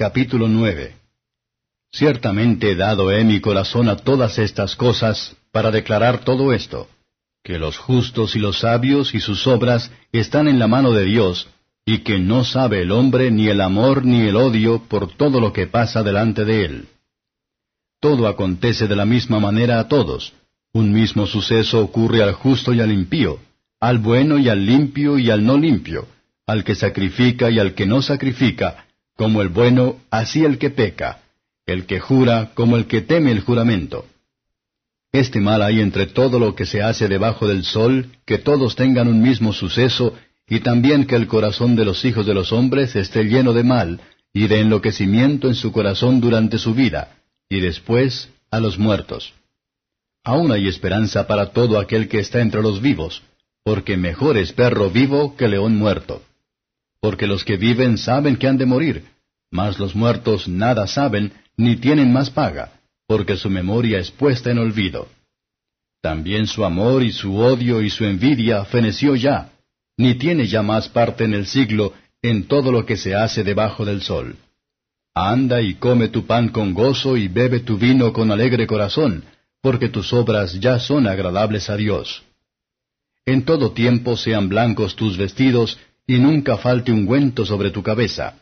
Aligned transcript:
Capítulo 0.00 0.46
9 0.46 0.94
Ciertamente 1.90 2.70
he 2.70 2.76
dado 2.76 3.10
he 3.10 3.24
mi 3.24 3.40
corazón 3.40 3.88
a 3.88 3.96
todas 3.96 4.38
estas 4.38 4.76
cosas 4.76 5.34
para 5.50 5.72
declarar 5.72 6.20
todo 6.20 6.52
esto, 6.52 6.86
que 7.42 7.58
los 7.58 7.78
justos 7.78 8.36
y 8.36 8.38
los 8.38 8.60
sabios 8.60 9.12
y 9.16 9.18
sus 9.18 9.48
obras 9.48 9.90
están 10.12 10.46
en 10.46 10.60
la 10.60 10.68
mano 10.68 10.92
de 10.92 11.04
Dios, 11.04 11.48
y 11.84 12.04
que 12.04 12.20
no 12.20 12.44
sabe 12.44 12.82
el 12.82 12.92
hombre 12.92 13.32
ni 13.32 13.48
el 13.48 13.60
amor 13.60 14.04
ni 14.04 14.20
el 14.28 14.36
odio 14.36 14.84
por 14.88 15.16
todo 15.16 15.40
lo 15.40 15.52
que 15.52 15.66
pasa 15.66 16.04
delante 16.04 16.44
de 16.44 16.64
él. 16.64 16.88
Todo 17.98 18.28
acontece 18.28 18.86
de 18.86 18.94
la 18.94 19.04
misma 19.04 19.40
manera 19.40 19.80
a 19.80 19.88
todos. 19.88 20.32
Un 20.72 20.92
mismo 20.92 21.26
suceso 21.26 21.82
ocurre 21.82 22.22
al 22.22 22.34
justo 22.34 22.72
y 22.72 22.80
al 22.80 22.92
impío, 22.92 23.40
al 23.80 23.98
bueno 23.98 24.38
y 24.38 24.48
al 24.48 24.64
limpio 24.64 25.18
y 25.18 25.28
al 25.32 25.44
no 25.44 25.58
limpio, 25.58 26.06
al 26.46 26.62
que 26.62 26.76
sacrifica 26.76 27.50
y 27.50 27.58
al 27.58 27.74
que 27.74 27.84
no 27.84 28.00
sacrifica, 28.00 28.84
como 29.18 29.42
el 29.42 29.48
bueno, 29.48 29.96
así 30.10 30.44
el 30.44 30.58
que 30.58 30.70
peca, 30.70 31.22
el 31.66 31.86
que 31.86 31.98
jura 31.98 32.52
como 32.54 32.76
el 32.76 32.86
que 32.86 33.02
teme 33.02 33.32
el 33.32 33.40
juramento. 33.40 34.06
Este 35.10 35.40
mal 35.40 35.60
hay 35.62 35.80
entre 35.80 36.06
todo 36.06 36.38
lo 36.38 36.54
que 36.54 36.66
se 36.66 36.82
hace 36.82 37.08
debajo 37.08 37.48
del 37.48 37.64
sol, 37.64 38.12
que 38.24 38.38
todos 38.38 38.76
tengan 38.76 39.08
un 39.08 39.20
mismo 39.20 39.52
suceso, 39.52 40.14
y 40.48 40.60
también 40.60 41.04
que 41.04 41.16
el 41.16 41.26
corazón 41.26 41.74
de 41.74 41.84
los 41.84 42.04
hijos 42.04 42.26
de 42.26 42.34
los 42.34 42.52
hombres 42.52 42.94
esté 42.94 43.24
lleno 43.24 43.52
de 43.52 43.64
mal, 43.64 44.00
y 44.32 44.46
de 44.46 44.60
enloquecimiento 44.60 45.48
en 45.48 45.56
su 45.56 45.72
corazón 45.72 46.20
durante 46.20 46.56
su 46.56 46.72
vida, 46.72 47.16
y 47.48 47.60
después 47.60 48.28
a 48.52 48.60
los 48.60 48.78
muertos. 48.78 49.34
Aún 50.22 50.52
hay 50.52 50.68
esperanza 50.68 51.26
para 51.26 51.50
todo 51.50 51.80
aquel 51.80 52.08
que 52.08 52.20
está 52.20 52.40
entre 52.40 52.62
los 52.62 52.80
vivos, 52.80 53.22
porque 53.64 53.96
mejor 53.96 54.36
es 54.36 54.52
perro 54.52 54.90
vivo 54.90 55.34
que 55.36 55.48
león 55.48 55.74
muerto. 55.74 56.22
Porque 57.00 57.26
los 57.26 57.44
que 57.44 57.56
viven 57.56 57.96
saben 57.96 58.36
que 58.36 58.48
han 58.48 58.58
de 58.58 58.66
morir, 58.66 59.04
mas 59.50 59.78
los 59.78 59.94
muertos 59.94 60.48
nada 60.48 60.86
saben, 60.86 61.32
ni 61.56 61.76
tienen 61.76 62.12
más 62.12 62.30
paga, 62.30 62.72
porque 63.06 63.36
su 63.36 63.50
memoria 63.50 63.98
es 63.98 64.10
puesta 64.10 64.50
en 64.50 64.58
olvido. 64.58 65.08
También 66.00 66.46
su 66.46 66.64
amor 66.64 67.02
y 67.02 67.12
su 67.12 67.36
odio 67.36 67.82
y 67.82 67.90
su 67.90 68.04
envidia 68.04 68.64
feneció 68.64 69.16
ya, 69.16 69.50
ni 69.96 70.14
tiene 70.14 70.46
ya 70.46 70.62
más 70.62 70.88
parte 70.88 71.24
en 71.24 71.34
el 71.34 71.46
siglo 71.46 71.92
en 72.22 72.46
todo 72.46 72.70
lo 72.72 72.86
que 72.86 72.96
se 72.96 73.14
hace 73.14 73.42
debajo 73.42 73.84
del 73.84 74.02
sol. 74.02 74.36
Anda 75.14 75.60
y 75.60 75.74
come 75.74 76.08
tu 76.08 76.26
pan 76.26 76.50
con 76.50 76.74
gozo 76.74 77.16
y 77.16 77.26
bebe 77.26 77.60
tu 77.60 77.76
vino 77.76 78.12
con 78.12 78.30
alegre 78.30 78.66
corazón, 78.66 79.24
porque 79.60 79.88
tus 79.88 80.12
obras 80.12 80.60
ya 80.60 80.78
son 80.78 81.08
agradables 81.08 81.68
a 81.70 81.76
Dios. 81.76 82.22
En 83.26 83.44
todo 83.44 83.72
tiempo 83.72 84.16
sean 84.16 84.48
blancos 84.48 84.94
tus 84.94 85.16
vestidos, 85.16 85.78
y 86.06 86.18
nunca 86.18 86.56
falte 86.56 86.92
ungüento 86.92 87.44
sobre 87.44 87.70
tu 87.70 87.82
cabeza. 87.82 88.36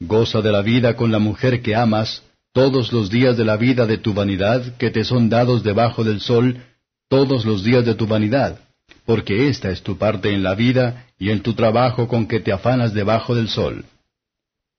Goza 0.00 0.40
de 0.42 0.52
la 0.52 0.62
vida 0.62 0.94
con 0.94 1.10
la 1.10 1.18
mujer 1.18 1.60
que 1.60 1.74
amas, 1.74 2.22
todos 2.52 2.92
los 2.92 3.10
días 3.10 3.36
de 3.36 3.44
la 3.44 3.56
vida 3.56 3.84
de 3.84 3.98
tu 3.98 4.14
vanidad 4.14 4.76
que 4.76 4.90
te 4.90 5.02
son 5.02 5.28
dados 5.28 5.64
debajo 5.64 6.04
del 6.04 6.20
sol, 6.20 6.62
todos 7.08 7.44
los 7.44 7.64
días 7.64 7.84
de 7.84 7.94
tu 7.94 8.06
vanidad, 8.06 8.60
porque 9.04 9.48
esta 9.48 9.70
es 9.70 9.82
tu 9.82 9.98
parte 9.98 10.32
en 10.32 10.44
la 10.44 10.54
vida 10.54 11.06
y 11.18 11.30
en 11.30 11.40
tu 11.40 11.54
trabajo 11.54 12.06
con 12.06 12.28
que 12.28 12.38
te 12.38 12.52
afanas 12.52 12.94
debajo 12.94 13.34
del 13.34 13.48
sol. 13.48 13.84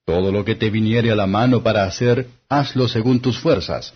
Todo 0.06 0.32
lo 0.32 0.44
que 0.44 0.54
te 0.54 0.70
viniere 0.70 1.12
a 1.12 1.16
la 1.16 1.26
mano 1.26 1.62
para 1.62 1.84
hacer, 1.84 2.28
hazlo 2.48 2.88
según 2.88 3.20
tus 3.20 3.38
fuerzas, 3.38 3.92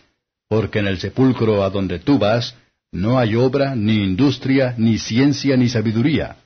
porque 0.48 0.80
en 0.80 0.86
el 0.86 0.98
sepulcro 0.98 1.64
a 1.64 1.70
donde 1.70 2.00
tú 2.00 2.18
vas, 2.18 2.54
no 2.92 3.18
hay 3.18 3.34
obra, 3.34 3.74
ni 3.74 4.04
industria, 4.04 4.74
ni 4.76 4.98
ciencia, 4.98 5.56
ni 5.56 5.70
sabiduría. 5.70 6.36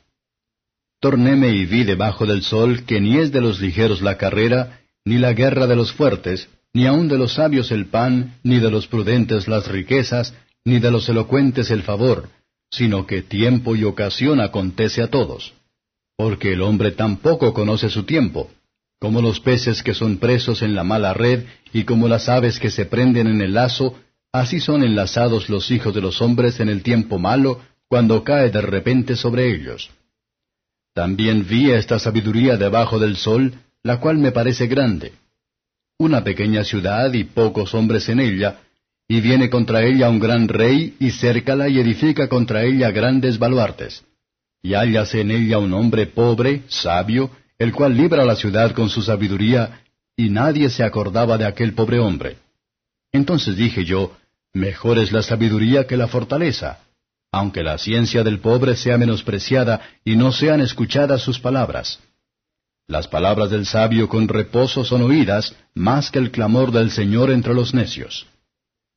Tornéme 1.00 1.50
y 1.50 1.64
vi 1.64 1.84
debajo 1.84 2.26
del 2.26 2.42
sol 2.42 2.84
que 2.84 3.00
ni 3.00 3.18
es 3.18 3.30
de 3.30 3.40
los 3.40 3.60
ligeros 3.60 4.02
la 4.02 4.16
carrera, 4.16 4.80
ni 5.04 5.18
la 5.18 5.32
guerra 5.32 5.66
de 5.68 5.76
los 5.76 5.92
fuertes, 5.92 6.48
ni 6.74 6.86
aun 6.86 7.08
de 7.08 7.18
los 7.18 7.34
sabios 7.34 7.70
el 7.70 7.86
pan, 7.86 8.38
ni 8.42 8.58
de 8.58 8.70
los 8.70 8.88
prudentes 8.88 9.46
las 9.46 9.68
riquezas, 9.68 10.34
ni 10.64 10.80
de 10.80 10.90
los 10.90 11.08
elocuentes 11.08 11.70
el 11.70 11.82
favor, 11.82 12.28
sino 12.70 13.06
que 13.06 13.22
tiempo 13.22 13.76
y 13.76 13.84
ocasión 13.84 14.40
acontece 14.40 15.00
a 15.02 15.08
todos. 15.08 15.54
Porque 16.16 16.52
el 16.54 16.62
hombre 16.62 16.90
tampoco 16.90 17.54
conoce 17.54 17.90
su 17.90 18.02
tiempo, 18.02 18.50
como 18.98 19.22
los 19.22 19.38
peces 19.38 19.84
que 19.84 19.94
son 19.94 20.18
presos 20.18 20.62
en 20.62 20.74
la 20.74 20.82
mala 20.82 21.14
red, 21.14 21.44
y 21.72 21.84
como 21.84 22.08
las 22.08 22.28
aves 22.28 22.58
que 22.58 22.70
se 22.70 22.86
prenden 22.86 23.28
en 23.28 23.40
el 23.40 23.54
lazo, 23.54 23.96
así 24.32 24.58
son 24.58 24.82
enlazados 24.82 25.48
los 25.48 25.70
hijos 25.70 25.94
de 25.94 26.00
los 26.00 26.20
hombres 26.20 26.58
en 26.58 26.68
el 26.68 26.82
tiempo 26.82 27.20
malo, 27.20 27.60
cuando 27.88 28.24
cae 28.24 28.50
de 28.50 28.60
repente 28.60 29.14
sobre 29.14 29.54
ellos. 29.54 29.90
También 30.98 31.46
vi 31.46 31.70
esta 31.70 32.00
sabiduría 32.00 32.56
debajo 32.56 32.98
del 32.98 33.16
sol, 33.16 33.54
la 33.84 34.00
cual 34.00 34.18
me 34.18 34.32
parece 34.32 34.66
grande 34.66 35.12
una 35.96 36.24
pequeña 36.24 36.64
ciudad 36.64 37.12
y 37.12 37.22
pocos 37.22 37.72
hombres 37.72 38.08
en 38.08 38.18
ella, 38.18 38.58
y 39.06 39.20
viene 39.20 39.48
contra 39.48 39.84
ella 39.84 40.08
un 40.08 40.18
gran 40.18 40.48
rey, 40.48 40.96
y 40.98 41.12
cércala 41.12 41.68
y 41.68 41.78
edifica 41.78 42.28
contra 42.28 42.64
ella 42.64 42.90
grandes 42.90 43.38
baluartes. 43.38 44.02
Y 44.60 44.74
hállase 44.74 45.20
en 45.20 45.30
ella 45.30 45.58
un 45.58 45.72
hombre 45.72 46.06
pobre, 46.06 46.62
sabio, 46.66 47.30
el 47.58 47.72
cual 47.72 47.96
libra 47.96 48.24
la 48.24 48.34
ciudad 48.34 48.72
con 48.72 48.88
su 48.88 49.00
sabiduría, 49.02 49.82
y 50.16 50.30
nadie 50.30 50.68
se 50.68 50.82
acordaba 50.82 51.38
de 51.38 51.46
aquel 51.46 51.74
pobre 51.74 52.00
hombre. 52.00 52.38
Entonces 53.12 53.56
dije 53.56 53.84
yo, 53.84 54.16
mejor 54.52 54.98
es 54.98 55.12
la 55.12 55.22
sabiduría 55.22 55.86
que 55.86 55.96
la 55.96 56.08
fortaleza, 56.08 56.80
aunque 57.30 57.62
la 57.62 57.78
ciencia 57.78 58.22
del 58.22 58.40
pobre 58.40 58.76
sea 58.76 58.96
menospreciada 58.96 59.80
y 60.04 60.16
no 60.16 60.32
sean 60.32 60.60
escuchadas 60.60 61.22
sus 61.22 61.38
palabras. 61.38 62.00
Las 62.86 63.06
palabras 63.06 63.50
del 63.50 63.66
sabio 63.66 64.08
con 64.08 64.28
reposo 64.28 64.84
son 64.84 65.02
oídas, 65.02 65.54
más 65.74 66.10
que 66.10 66.18
el 66.18 66.30
clamor 66.30 66.72
del 66.72 66.90
Señor 66.90 67.30
entre 67.30 67.52
los 67.52 67.74
necios. 67.74 68.26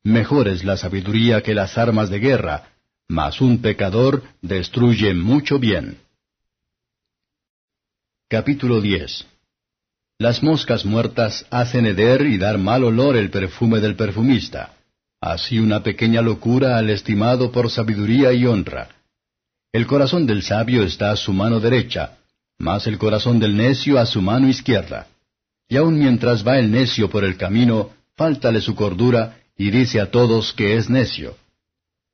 Mejor 0.02 0.48
es 0.48 0.64
la 0.64 0.76
sabiduría 0.78 1.42
que 1.42 1.54
las 1.54 1.76
armas 1.76 2.08
de 2.08 2.18
guerra, 2.18 2.72
mas 3.06 3.40
un 3.42 3.60
pecador 3.60 4.22
destruye 4.40 5.12
mucho 5.12 5.58
bien. 5.58 5.98
Capítulo 8.28 8.80
10 8.80 9.26
Las 10.18 10.42
moscas 10.42 10.86
muertas 10.86 11.44
hacen 11.50 11.84
heder 11.84 12.22
y 12.22 12.38
dar 12.38 12.56
mal 12.56 12.84
olor 12.84 13.16
el 13.16 13.30
perfume 13.30 13.80
del 13.80 13.94
perfumista. 13.94 14.72
Así 15.22 15.60
una 15.60 15.84
pequeña 15.84 16.20
locura 16.20 16.76
al 16.78 16.90
estimado 16.90 17.52
por 17.52 17.70
sabiduría 17.70 18.32
y 18.32 18.44
honra. 18.44 18.88
El 19.72 19.86
corazón 19.86 20.26
del 20.26 20.42
sabio 20.42 20.82
está 20.82 21.12
a 21.12 21.16
su 21.16 21.32
mano 21.32 21.60
derecha, 21.60 22.18
mas 22.58 22.88
el 22.88 22.98
corazón 22.98 23.38
del 23.38 23.56
necio 23.56 24.00
a 24.00 24.04
su 24.04 24.20
mano 24.20 24.48
izquierda. 24.48 25.06
Y 25.68 25.76
aun 25.76 25.96
mientras 25.96 26.44
va 26.44 26.58
el 26.58 26.72
necio 26.72 27.08
por 27.08 27.22
el 27.22 27.36
camino, 27.36 27.90
fáltale 28.16 28.60
su 28.60 28.74
cordura, 28.74 29.38
y 29.56 29.70
dice 29.70 30.00
a 30.00 30.10
todos 30.10 30.52
que 30.54 30.76
es 30.76 30.90
necio. 30.90 31.36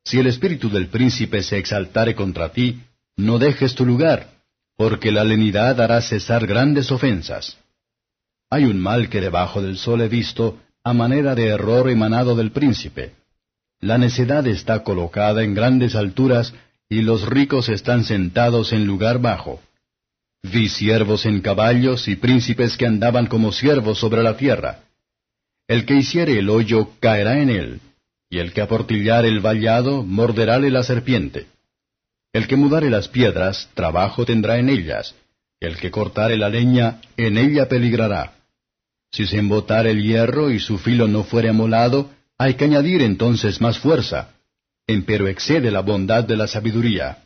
Si 0.05 0.19
el 0.19 0.27
espíritu 0.27 0.69
del 0.69 0.89
príncipe 0.89 1.43
se 1.43 1.57
exaltare 1.57 2.15
contra 2.15 2.53
ti, 2.53 2.83
no 3.17 3.39
dejes 3.39 3.75
tu 3.75 3.87
lugar, 3.87 4.29
porque 4.77 5.11
la 5.13 5.25
lenidad 5.25 5.81
hará 5.81 6.03
cesar 6.03 6.47
grandes 6.47 6.93
ofensas. 6.93 7.57
Hay 8.51 8.65
un 8.65 8.79
mal 8.79 9.09
que 9.09 9.23
debajo 9.23 9.63
del 9.63 9.79
sol 9.79 10.03
he 10.03 10.09
visto, 10.09 10.61
a 10.85 10.93
manera 10.93 11.35
de 11.35 11.49
error 11.49 11.91
emanado 11.91 12.35
del 12.35 12.51
príncipe. 12.51 13.13
La 13.81 13.99
necedad 13.99 14.47
está 14.47 14.83
colocada 14.83 15.43
en 15.43 15.55
grandes 15.55 15.95
alturas, 15.95 16.55
y 16.89 17.03
los 17.03 17.27
ricos 17.27 17.69
están 17.69 18.05
sentados 18.05 18.73
en 18.73 18.87
lugar 18.87 19.21
bajo. 19.21 19.61
Vi 20.43 20.69
siervos 20.69 21.27
en 21.27 21.41
caballos 21.41 22.09
y 22.09 22.17
príncipes 22.17 22.77
que 22.77 22.87
andaban 22.87 23.27
como 23.27 23.53
siervos 23.53 23.99
sobre 23.99 24.23
la 24.23 24.37
tierra. 24.37 24.81
El 25.67 25.85
que 25.85 25.97
hiciere 25.97 26.39
el 26.39 26.49
hoyo 26.49 26.91
caerá 27.01 27.41
en 27.41 27.51
él, 27.51 27.81
y 28.31 28.39
el 28.39 28.53
que 28.53 28.63
aportillare 28.63 29.29
el 29.29 29.41
vallado 29.41 30.03
morderále 30.03 30.71
la 30.71 30.83
serpiente. 30.83 31.47
El 32.33 32.47
que 32.47 32.57
mudare 32.57 32.89
las 32.89 33.09
piedras, 33.09 33.69
trabajo 33.75 34.25
tendrá 34.25 34.59
en 34.59 34.69
ellas, 34.69 35.15
el 35.61 35.77
que 35.77 35.91
cortare 35.91 36.37
la 36.37 36.49
leña, 36.49 37.01
en 37.17 37.37
ella 37.37 37.69
peligrará. 37.69 38.38
Si 39.11 39.27
se 39.27 39.39
embotare 39.39 39.91
el 39.91 40.03
hierro 40.03 40.51
y 40.51 40.61
su 40.61 40.79
filo 40.79 41.09
no 41.09 41.25
fuere 41.25 41.49
amolado, 41.49 42.11
hay 42.37 42.55
que 42.55 42.65
añadir 42.65 43.03
entonces 43.03 43.61
más 43.61 43.79
fuerza. 43.79 44.35
Empero 44.87 45.29
excede 45.29 45.71
la 45.71 45.81
bondad 45.81 46.25
de 46.25 46.37
la 46.37 46.47
sabiduría. 46.47 47.25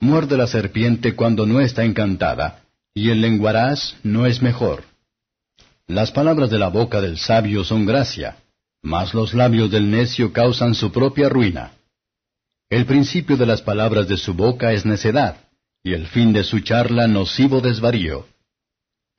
Muerde 0.00 0.36
la 0.36 0.46
serpiente 0.46 1.14
cuando 1.14 1.46
no 1.46 1.60
está 1.60 1.84
encantada, 1.84 2.62
y 2.94 3.10
el 3.10 3.20
lenguaraz 3.20 3.96
no 4.02 4.26
es 4.26 4.42
mejor. 4.42 4.84
Las 5.86 6.10
palabras 6.10 6.50
de 6.50 6.58
la 6.58 6.68
boca 6.68 7.00
del 7.00 7.18
sabio 7.18 7.64
son 7.64 7.84
gracia, 7.84 8.36
mas 8.82 9.12
los 9.12 9.34
labios 9.34 9.70
del 9.70 9.90
necio 9.90 10.32
causan 10.32 10.74
su 10.74 10.90
propia 10.90 11.28
ruina. 11.28 11.72
El 12.70 12.86
principio 12.86 13.36
de 13.36 13.46
las 13.46 13.62
palabras 13.62 14.08
de 14.08 14.16
su 14.16 14.34
boca 14.34 14.72
es 14.72 14.86
necedad, 14.86 15.36
y 15.82 15.92
el 15.92 16.06
fin 16.06 16.32
de 16.32 16.44
su 16.44 16.60
charla 16.60 17.06
nocivo 17.06 17.60
desvarío. 17.60 18.26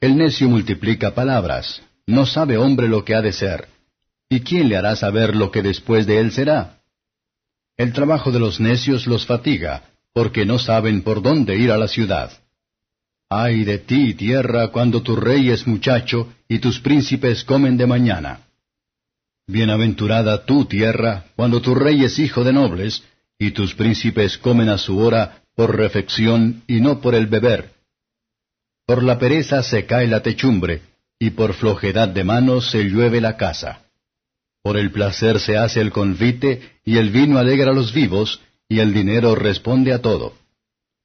El 0.01 0.18
necio 0.18 0.50
multiplica 0.50 1.13
palabras, 1.13 1.83
no 2.07 2.25
sabe 2.25 2.57
hombre 2.57 2.88
lo 2.88 3.06
que 3.06 3.13
ha 3.13 3.21
de 3.21 3.31
ser, 3.31 3.68
¿y 4.30 4.39
quién 4.39 4.68
le 4.68 4.75
hará 4.75 4.95
saber 4.95 5.36
lo 5.36 5.51
que 5.51 5.62
después 5.62 6.07
de 6.07 6.19
él 6.19 6.31
será? 6.31 6.80
El 7.77 7.94
trabajo 7.94 8.31
de 8.31 8.39
los 8.39 8.59
necios 8.59 9.06
los 9.06 9.27
fatiga, 9.27 9.83
porque 10.12 10.44
no 10.44 10.57
saben 10.57 11.03
por 11.03 11.21
dónde 11.21 11.56
ir 11.56 11.71
a 11.71 11.77
la 11.77 11.88
ciudad. 11.88 12.31
Ay 13.30 13.63
de 13.63 13.77
ti, 13.77 14.15
tierra, 14.15 14.69
cuando 14.69 15.03
tu 15.03 15.15
rey 15.15 15.51
es 15.51 15.68
muchacho 15.68 16.33
y 16.50 16.57
tus 16.57 16.80
príncipes 16.80 17.44
comen 17.44 17.77
de 17.77 17.86
mañana. 17.86 18.39
Bienaventurada 19.45 20.45
tú, 20.45 20.65
tierra, 20.65 21.25
cuando 21.36 21.62
tu 21.62 21.75
rey 21.75 22.03
es 22.03 22.18
hijo 22.18 22.44
de 22.44 22.53
nobles, 22.53 23.03
y 23.38 23.51
tus 23.51 23.75
príncipes 23.75 24.39
comen 24.39 24.69
a 24.69 24.80
su 24.80 24.98
hora 24.98 25.44
por 25.56 25.77
refección 25.77 26.63
y 26.68 26.81
no 26.81 27.01
por 27.01 27.13
el 27.13 27.27
beber. 27.27 27.81
Por 28.91 29.03
la 29.03 29.17
pereza 29.17 29.63
se 29.63 29.85
cae 29.85 30.05
la 30.05 30.21
techumbre, 30.21 30.81
y 31.17 31.29
por 31.29 31.53
flojedad 31.53 32.09
de 32.09 32.25
manos 32.25 32.71
se 32.71 32.83
llueve 32.89 33.21
la 33.21 33.38
casa. 33.38 33.85
Por 34.61 34.75
el 34.75 34.91
placer 34.91 35.39
se 35.39 35.55
hace 35.55 35.79
el 35.79 35.93
convite, 35.93 36.73
y 36.83 36.97
el 36.97 37.09
vino 37.09 37.38
alegra 37.38 37.71
a 37.71 37.73
los 37.73 37.93
vivos, 37.93 38.41
y 38.67 38.79
el 38.79 38.93
dinero 38.93 39.33
responde 39.33 39.93
a 39.93 40.01
todo. 40.01 40.33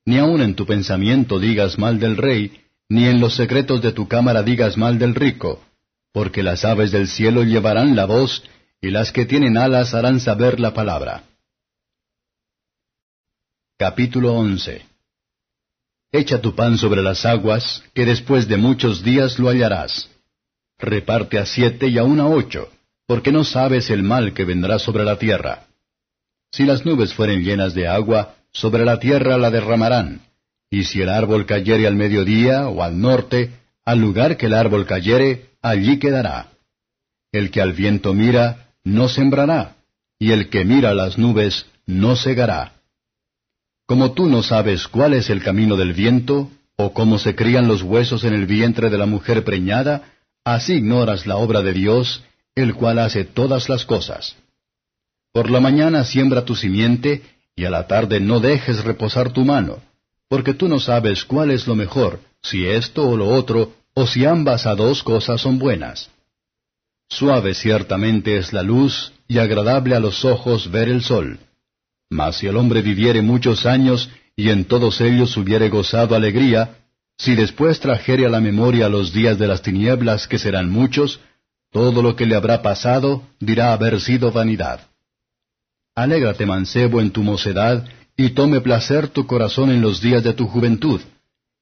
Ni 0.04 0.18
aun 0.18 0.42
en 0.42 0.56
tu 0.56 0.66
pensamiento 0.66 1.38
digas 1.38 1.78
mal 1.78 2.00
del 2.00 2.16
rey, 2.16 2.60
ni 2.88 3.04
en 3.04 3.20
los 3.20 3.36
secretos 3.36 3.80
de 3.82 3.92
tu 3.92 4.08
cámara 4.08 4.42
digas 4.42 4.76
mal 4.76 4.98
del 4.98 5.14
rico, 5.14 5.62
porque 6.12 6.42
las 6.42 6.64
aves 6.64 6.90
del 6.90 7.06
cielo 7.06 7.44
llevarán 7.44 7.94
la 7.94 8.06
voz, 8.06 8.42
y 8.80 8.90
las 8.90 9.12
que 9.12 9.26
tienen 9.26 9.56
alas 9.56 9.94
harán 9.94 10.18
saber 10.18 10.58
la 10.58 10.74
palabra. 10.74 11.22
Capítulo 13.78 14.34
11 14.34 14.95
Echa 16.12 16.40
tu 16.40 16.54
pan 16.54 16.78
sobre 16.78 17.02
las 17.02 17.26
aguas, 17.26 17.82
que 17.94 18.04
después 18.04 18.48
de 18.48 18.56
muchos 18.56 19.02
días 19.02 19.38
lo 19.38 19.48
hallarás. 19.48 20.08
Reparte 20.78 21.38
a 21.38 21.46
siete 21.46 21.88
y 21.88 21.98
aun 21.98 22.20
a 22.20 22.26
ocho, 22.26 22.68
porque 23.06 23.32
no 23.32 23.44
sabes 23.44 23.90
el 23.90 24.02
mal 24.02 24.32
que 24.32 24.44
vendrá 24.44 24.78
sobre 24.78 25.04
la 25.04 25.18
tierra. 25.18 25.66
Si 26.52 26.64
las 26.64 26.86
nubes 26.86 27.12
fueren 27.12 27.42
llenas 27.42 27.74
de 27.74 27.88
agua, 27.88 28.36
sobre 28.52 28.84
la 28.84 28.98
tierra 28.98 29.36
la 29.36 29.50
derramarán. 29.50 30.22
Y 30.70 30.84
si 30.84 31.02
el 31.02 31.08
árbol 31.08 31.46
cayere 31.46 31.86
al 31.86 31.96
mediodía 31.96 32.68
o 32.68 32.82
al 32.82 33.00
norte, 33.00 33.52
al 33.84 34.00
lugar 34.00 34.36
que 34.36 34.46
el 34.46 34.54
árbol 34.54 34.86
cayere, 34.86 35.50
allí 35.62 35.98
quedará. 35.98 36.48
El 37.32 37.50
que 37.50 37.60
al 37.60 37.72
viento 37.72 38.14
mira, 38.14 38.70
no 38.82 39.08
sembrará, 39.08 39.76
y 40.18 40.32
el 40.32 40.48
que 40.48 40.64
mira 40.64 40.94
las 40.94 41.18
nubes, 41.18 41.66
no 41.86 42.16
segará. 42.16 42.75
Como 43.86 44.12
tú 44.12 44.26
no 44.26 44.42
sabes 44.42 44.88
cuál 44.88 45.14
es 45.14 45.30
el 45.30 45.42
camino 45.42 45.76
del 45.76 45.92
viento, 45.92 46.50
o 46.76 46.92
cómo 46.92 47.18
se 47.18 47.34
crían 47.34 47.68
los 47.68 47.82
huesos 47.82 48.24
en 48.24 48.34
el 48.34 48.46
vientre 48.46 48.90
de 48.90 48.98
la 48.98 49.06
mujer 49.06 49.44
preñada, 49.44 50.12
así 50.44 50.74
ignoras 50.74 51.26
la 51.26 51.36
obra 51.36 51.62
de 51.62 51.72
Dios, 51.72 52.22
el 52.54 52.74
cual 52.74 52.98
hace 52.98 53.24
todas 53.24 53.68
las 53.68 53.84
cosas. 53.84 54.36
Por 55.32 55.50
la 55.50 55.60
mañana 55.60 56.04
siembra 56.04 56.44
tu 56.44 56.56
simiente, 56.56 57.22
y 57.54 57.64
a 57.64 57.70
la 57.70 57.86
tarde 57.86 58.20
no 58.20 58.40
dejes 58.40 58.84
reposar 58.84 59.32
tu 59.32 59.44
mano, 59.44 59.78
porque 60.28 60.52
tú 60.52 60.68
no 60.68 60.80
sabes 60.80 61.24
cuál 61.24 61.50
es 61.50 61.66
lo 61.66 61.76
mejor, 61.76 62.20
si 62.42 62.66
esto 62.66 63.08
o 63.08 63.16
lo 63.16 63.28
otro, 63.28 63.72
o 63.94 64.06
si 64.06 64.24
ambas 64.24 64.66
a 64.66 64.74
dos 64.74 65.02
cosas 65.02 65.40
son 65.40 65.58
buenas. 65.58 66.10
Suave 67.08 67.54
ciertamente 67.54 68.36
es 68.36 68.52
la 68.52 68.62
luz, 68.62 69.12
y 69.28 69.38
agradable 69.38 69.94
a 69.94 70.00
los 70.00 70.24
ojos 70.24 70.70
ver 70.70 70.88
el 70.88 71.02
sol. 71.02 71.38
Mas 72.10 72.38
si 72.38 72.46
el 72.46 72.56
hombre 72.56 72.82
viviere 72.82 73.22
muchos 73.22 73.66
años, 73.66 74.10
y 74.36 74.50
en 74.50 74.64
todos 74.64 75.00
ellos 75.00 75.36
hubiere 75.36 75.68
gozado 75.68 76.14
alegría, 76.14 76.76
si 77.18 77.34
después 77.34 77.80
trajere 77.80 78.26
a 78.26 78.28
la 78.28 78.40
memoria 78.40 78.88
los 78.88 79.12
días 79.12 79.38
de 79.38 79.48
las 79.48 79.62
tinieblas, 79.62 80.28
que 80.28 80.38
serán 80.38 80.70
muchos, 80.70 81.20
todo 81.72 82.02
lo 82.02 82.14
que 82.14 82.26
le 82.26 82.36
habrá 82.36 82.62
pasado 82.62 83.22
dirá 83.40 83.72
haber 83.72 84.00
sido 84.00 84.30
vanidad. 84.30 84.80
Alégrate 85.94 86.44
mancebo 86.44 87.00
en 87.00 87.10
tu 87.10 87.22
mocedad, 87.22 87.84
y 88.16 88.30
tome 88.30 88.60
placer 88.60 89.08
tu 89.08 89.26
corazón 89.26 89.70
en 89.70 89.80
los 89.80 90.00
días 90.00 90.22
de 90.22 90.32
tu 90.32 90.46
juventud, 90.46 91.00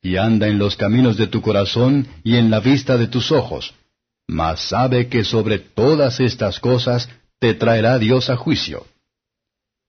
y 0.03 0.17
anda 0.17 0.49
en 0.49 0.59
los 0.59 0.77
caminos 0.77 1.17
de 1.17 1.27
tu 1.27 1.41
corazón 1.41 2.07
y 2.23 2.37
en 2.37 2.51
la 2.51 2.61
vista 2.61 2.97
de 2.97 3.07
tus 3.07 3.33
ojos. 3.33 3.75
Mas 4.27 4.61
sabe 4.61 5.09
que 5.09 5.25
sobre 5.25 5.59
todas 5.59 6.21
estas 6.21 6.61
cosas 6.61 7.09
te 7.39 7.55
traerá 7.55 7.99
Dios 7.99 8.31
a 8.31 8.37
juicio. 8.37 8.87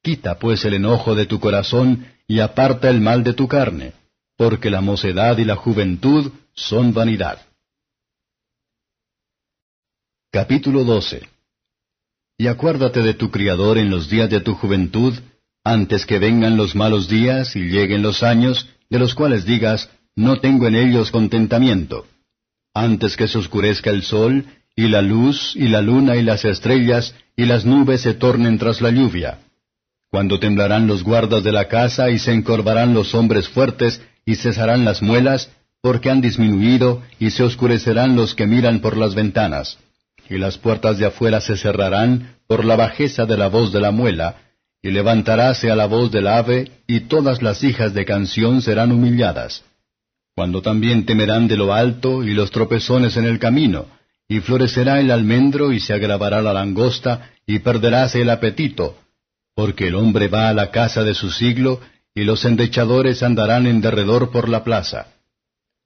Quita 0.05 0.37
pues 0.37 0.63
el 0.65 0.75
enojo 0.75 1.15
de 1.15 1.25
tu 1.25 1.39
corazón 1.39 2.05
y 2.27 2.39
aparta 2.39 2.91
el 2.91 3.01
mal 3.01 3.23
de 3.23 3.33
tu 3.33 3.47
carne, 3.47 3.93
porque 4.37 4.69
la 4.69 4.79
mocedad 4.79 5.35
y 5.39 5.45
la 5.45 5.55
juventud 5.55 6.31
son 6.53 6.93
vanidad. 6.93 7.41
Capítulo 10.31 10.83
12 10.83 11.27
Y 12.37 12.45
acuérdate 12.45 13.01
de 13.01 13.15
tu 13.15 13.31
Criador 13.31 13.79
en 13.79 13.89
los 13.89 14.07
días 14.07 14.29
de 14.29 14.41
tu 14.41 14.53
juventud, 14.53 15.15
antes 15.63 16.05
que 16.05 16.19
vengan 16.19 16.55
los 16.55 16.75
malos 16.75 17.07
días 17.09 17.55
y 17.55 17.61
lleguen 17.61 18.03
los 18.03 18.21
años, 18.21 18.69
de 18.91 18.99
los 18.99 19.15
cuales 19.15 19.43
digas, 19.43 19.89
no 20.15 20.39
tengo 20.39 20.67
en 20.67 20.75
ellos 20.75 21.09
contentamiento. 21.09 22.05
Antes 22.75 23.17
que 23.17 23.27
se 23.27 23.39
oscurezca 23.39 23.89
el 23.89 24.03
sol, 24.03 24.45
y 24.75 24.87
la 24.87 25.01
luz, 25.01 25.55
y 25.55 25.67
la 25.67 25.81
luna, 25.81 26.15
y 26.15 26.21
las 26.21 26.45
estrellas, 26.45 27.15
y 27.35 27.45
las 27.45 27.65
nubes 27.65 28.01
se 28.01 28.13
tornen 28.13 28.59
tras 28.59 28.81
la 28.81 28.91
lluvia 28.91 29.39
cuando 30.15 30.39
temblarán 30.39 30.87
los 30.87 31.03
guardas 31.03 31.43
de 31.43 31.51
la 31.51 31.67
casa 31.67 32.09
y 32.09 32.19
se 32.19 32.31
encorvarán 32.31 32.93
los 32.93 33.13
hombres 33.13 33.49
fuertes 33.49 34.01
y 34.25 34.35
cesarán 34.35 34.85
las 34.85 35.01
muelas, 35.01 35.51
porque 35.81 36.09
han 36.09 36.21
disminuido 36.21 37.03
y 37.19 37.31
se 37.31 37.43
oscurecerán 37.43 38.15
los 38.15 38.33
que 38.33 38.47
miran 38.47 38.79
por 38.79 38.95
las 38.95 39.13
ventanas. 39.13 39.77
Y 40.29 40.37
las 40.37 40.57
puertas 40.57 40.99
de 40.99 41.05
afuera 41.05 41.41
se 41.41 41.57
cerrarán 41.57 42.37
por 42.47 42.63
la 42.63 42.77
bajeza 42.77 43.25
de 43.25 43.35
la 43.35 43.49
voz 43.49 43.73
de 43.73 43.81
la 43.81 43.91
muela, 43.91 44.37
y 44.81 44.91
levantaráse 44.91 45.69
a 45.69 45.75
la 45.75 45.85
voz 45.85 46.13
del 46.13 46.27
ave, 46.27 46.71
y 46.87 47.01
todas 47.01 47.41
las 47.41 47.61
hijas 47.65 47.93
de 47.93 48.05
canción 48.05 48.61
serán 48.61 48.93
humilladas. 48.93 49.65
Cuando 50.33 50.61
también 50.61 51.05
temerán 51.05 51.49
de 51.49 51.57
lo 51.57 51.73
alto 51.73 52.23
y 52.23 52.33
los 52.33 52.51
tropezones 52.51 53.17
en 53.17 53.25
el 53.25 53.37
camino, 53.37 53.87
y 54.29 54.39
florecerá 54.39 55.01
el 55.01 55.11
almendro 55.11 55.73
y 55.73 55.81
se 55.81 55.91
agravará 55.93 56.41
la 56.41 56.53
langosta, 56.53 57.31
y 57.45 57.59
perderáse 57.59 58.21
el 58.21 58.29
apetito, 58.29 58.95
porque 59.55 59.87
el 59.87 59.95
hombre 59.95 60.27
va 60.27 60.49
a 60.49 60.53
la 60.53 60.69
casa 60.69 61.03
de 61.03 61.13
su 61.13 61.31
siglo, 61.31 61.79
y 62.13 62.23
los 62.23 62.45
endechadores 62.45 63.23
andarán 63.23 63.65
en 63.67 63.81
derredor 63.81 64.31
por 64.31 64.49
la 64.49 64.63
plaza. 64.63 65.07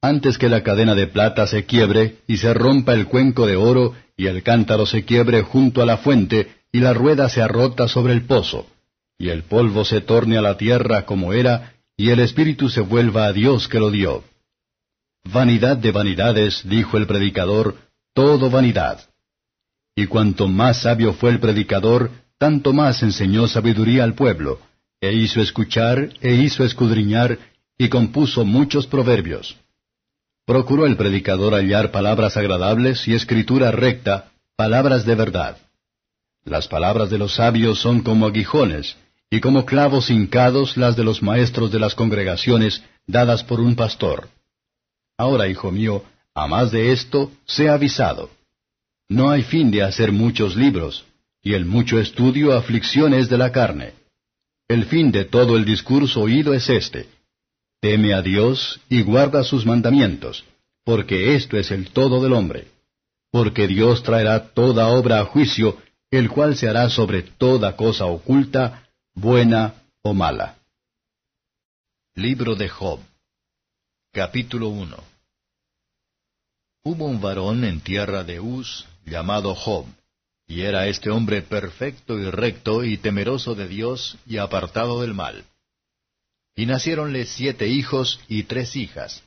Antes 0.01 0.37
que 0.37 0.49
la 0.49 0.63
cadena 0.63 0.95
de 0.95 1.07
plata 1.07 1.45
se 1.45 1.65
quiebre, 1.65 2.17
y 2.27 2.37
se 2.37 2.53
rompa 2.53 2.93
el 2.93 3.07
cuenco 3.07 3.45
de 3.45 3.55
oro, 3.55 3.95
y 4.17 4.27
el 4.27 4.43
cántaro 4.43 4.85
se 4.85 5.05
quiebre 5.05 5.43
junto 5.43 5.81
a 5.81 5.85
la 5.85 5.97
fuente, 5.97 6.55
y 6.71 6.79
la 6.79 6.93
rueda 6.93 7.29
se 7.29 7.41
arrota 7.41 7.87
sobre 7.87 8.13
el 8.13 8.23
pozo, 8.23 8.67
y 9.17 9.29
el 9.29 9.43
polvo 9.43 9.85
se 9.85 10.01
torne 10.01 10.37
a 10.37 10.41
la 10.41 10.57
tierra 10.57 11.05
como 11.05 11.33
era, 11.33 11.73
y 11.95 12.09
el 12.09 12.19
espíritu 12.19 12.69
se 12.69 12.81
vuelva 12.81 13.25
a 13.25 13.33
Dios 13.33 13.67
que 13.67 13.79
lo 13.79 13.91
dio. 13.91 14.23
Vanidad 15.25 15.77
de 15.77 15.91
vanidades, 15.91 16.61
dijo 16.67 16.97
el 16.97 17.05
predicador, 17.05 17.75
todo 18.13 18.49
vanidad. 18.49 19.01
Y 19.95 20.07
cuanto 20.07 20.47
más 20.47 20.83
sabio 20.83 21.13
fue 21.13 21.31
el 21.31 21.39
predicador, 21.39 22.11
tanto 22.39 22.73
más 22.73 23.03
enseñó 23.03 23.47
sabiduría 23.47 24.03
al 24.05 24.15
pueblo, 24.15 24.59
e 25.01 25.13
hizo 25.13 25.41
escuchar, 25.41 26.09
e 26.21 26.33
hizo 26.33 26.63
escudriñar, 26.63 27.37
y 27.77 27.89
compuso 27.89 28.45
muchos 28.45 28.87
proverbios. 28.87 29.57
Procuró 30.45 30.85
el 30.85 30.95
predicador 30.97 31.53
hallar 31.53 31.91
palabras 31.91 32.37
agradables 32.37 33.07
y 33.07 33.13
escritura 33.13 33.71
recta, 33.71 34.31
palabras 34.55 35.05
de 35.05 35.15
verdad. 35.15 35.57
Las 36.43 36.67
palabras 36.67 37.09
de 37.09 37.17
los 37.17 37.35
sabios 37.35 37.79
son 37.79 38.01
como 38.01 38.25
aguijones, 38.25 38.97
y 39.29 39.41
como 39.41 39.65
clavos 39.65 40.09
hincados 40.09 40.77
las 40.77 40.95
de 40.95 41.03
los 41.03 41.21
maestros 41.21 41.71
de 41.71 41.79
las 41.79 41.93
congregaciones, 41.93 42.81
dadas 43.05 43.43
por 43.43 43.59
un 43.59 43.75
pastor. 43.75 44.29
Ahora, 45.17 45.47
hijo 45.47 45.71
mío, 45.71 46.03
a 46.33 46.47
más 46.47 46.71
de 46.71 46.93
esto, 46.93 47.31
sea 47.45 47.73
avisado. 47.73 48.29
No 49.09 49.29
hay 49.29 49.43
fin 49.43 49.71
de 49.71 49.83
hacer 49.83 50.11
muchos 50.11 50.55
libros, 50.55 51.05
y 51.41 51.53
el 51.53 51.65
mucho 51.65 51.99
estudio 51.99 52.53
aflicciones 52.53 53.29
de 53.29 53.37
la 53.37 53.51
carne. 53.51 53.93
El 54.67 54.85
fin 54.85 55.11
de 55.11 55.25
todo 55.25 55.57
el 55.57 55.65
discurso 55.65 56.21
oído 56.21 56.53
es 56.53 56.69
este. 56.69 57.09
Teme 57.81 58.13
a 58.13 58.21
Dios 58.21 58.79
y 58.89 59.01
guarda 59.01 59.43
sus 59.43 59.65
mandamientos, 59.65 60.43
porque 60.83 61.35
esto 61.35 61.57
es 61.57 61.71
el 61.71 61.91
todo 61.91 62.21
del 62.21 62.33
hombre. 62.33 62.67
Porque 63.31 63.67
Dios 63.67 64.03
traerá 64.03 64.49
toda 64.53 64.87
obra 64.89 65.21
a 65.21 65.25
juicio, 65.25 65.77
el 66.11 66.29
cual 66.29 66.57
se 66.57 66.67
hará 66.67 66.89
sobre 66.89 67.23
toda 67.23 67.75
cosa 67.75 68.05
oculta, 68.05 68.89
buena 69.13 69.75
o 70.01 70.13
mala. 70.13 70.57
Libro 72.15 72.55
de 72.55 72.67
Job 72.67 72.99
Capítulo 74.11 74.69
1 74.69 74.97
Hubo 76.83 77.05
un 77.05 77.21
varón 77.21 77.63
en 77.63 77.79
tierra 77.79 78.23
de 78.23 78.39
Uz, 78.39 78.85
llamado 79.05 79.53
Job 79.53 79.85
y 80.49 80.63
era 80.63 80.87
este 80.87 81.11
hombre 81.11 81.43
perfecto 81.43 82.17
y 82.17 82.27
recto 82.31 82.83
y 82.83 82.97
temeroso 82.97 83.53
de 83.53 83.67
Dios 83.67 84.17
y 84.25 84.37
apartado 84.37 84.99
del 85.01 85.13
mal. 85.13 85.45
Y 86.55 86.65
naciéronle 86.65 87.27
siete 87.27 87.67
hijos 87.67 88.19
y 88.27 88.43
tres 88.43 88.75
hijas. 88.75 89.23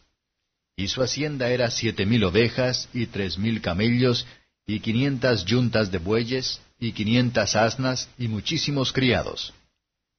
Y 0.77 0.89
su 0.89 1.01
hacienda 1.01 1.49
era 1.51 1.71
siete 1.71 2.07
mil 2.07 2.25
ovejas 2.25 2.89
y 2.93 3.07
tres 3.07 3.39
mil 3.39 3.63
camellos 3.63 4.27
y 4.67 4.81
quinientas 4.81 5.45
yuntas 5.45 5.93
de 5.93 5.99
bueyes 5.99 6.61
y 6.81 6.91
quinientas 6.91 7.55
asnas 7.55 8.09
y 8.19 8.27
muchísimos 8.27 8.93
criados. 8.93 9.55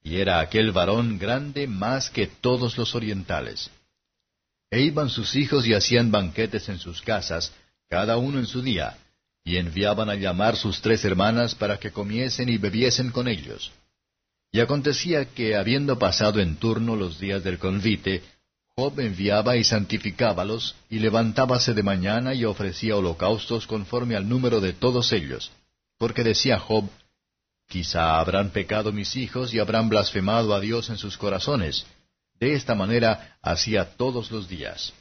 Y 0.02 0.16
era 0.16 0.40
aquel 0.40 0.72
varón 0.72 1.18
grande 1.18 1.66
más 1.66 2.08
que 2.08 2.26
todos 2.26 2.78
los 2.78 2.94
orientales. 2.94 3.70
E 4.70 4.80
iban 4.80 5.10
sus 5.10 5.36
hijos 5.36 5.66
y 5.66 5.74
hacían 5.74 6.10
banquetes 6.10 6.70
en 6.70 6.78
sus 6.78 7.02
casas, 7.02 7.52
cada 7.90 8.16
uno 8.16 8.38
en 8.38 8.46
su 8.46 8.62
día, 8.62 8.96
y 9.44 9.58
enviaban 9.58 10.08
a 10.08 10.14
llamar 10.14 10.56
sus 10.56 10.80
tres 10.80 11.04
hermanas 11.04 11.54
para 11.54 11.78
que 11.78 11.92
comiesen 11.92 12.48
y 12.48 12.56
bebiesen 12.56 13.10
con 13.10 13.28
ellos. 13.28 13.72
Y 14.50 14.60
acontecía 14.60 15.26
que, 15.26 15.54
habiendo 15.56 15.98
pasado 15.98 16.40
en 16.40 16.56
turno 16.56 16.96
los 16.96 17.18
días 17.18 17.44
del 17.44 17.58
convite, 17.58 18.22
Job 18.76 18.98
enviaba 18.98 19.56
y 19.56 19.64
santificábalos, 19.64 20.74
y 20.88 20.98
levantábase 20.98 21.74
de 21.74 21.82
mañana 21.82 22.34
y 22.34 22.44
ofrecía 22.44 22.96
holocaustos 22.96 23.66
conforme 23.66 24.16
al 24.16 24.28
número 24.28 24.60
de 24.60 24.72
todos 24.72 25.12
ellos. 25.12 25.52
Porque 25.98 26.24
decía 26.24 26.58
Job, 26.58 26.88
Quizá 27.68 28.18
habrán 28.20 28.50
pecado 28.50 28.92
mis 28.92 29.16
hijos 29.16 29.54
y 29.54 29.58
habrán 29.58 29.88
blasfemado 29.88 30.54
a 30.54 30.60
Dios 30.60 30.90
en 30.90 30.98
sus 30.98 31.16
corazones. 31.16 31.86
De 32.38 32.54
esta 32.54 32.74
manera 32.74 33.36
hacía 33.42 33.96
todos 33.96 34.30
los 34.30 34.48
días. 34.48 34.92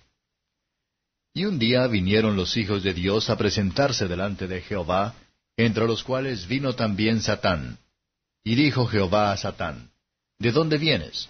Y 1.34 1.46
un 1.46 1.58
día 1.58 1.88
vinieron 1.88 2.36
los 2.36 2.56
hijos 2.58 2.84
de 2.84 2.94
Dios 2.94 3.30
a 3.30 3.38
presentarse 3.38 4.08
delante 4.08 4.48
de 4.48 4.62
Jehová, 4.62 5.16
entre 5.58 5.88
los 5.88 6.04
cuales 6.04 6.48
vino 6.48 6.74
también 6.74 7.22
Satán. 7.22 7.80
Y 8.44 8.56
dijo 8.56 8.86
Jehová 8.86 9.32
a 9.32 9.38
Satán, 9.38 9.92
¿De 10.38 10.52
dónde 10.52 10.78
vienes? 10.78 11.30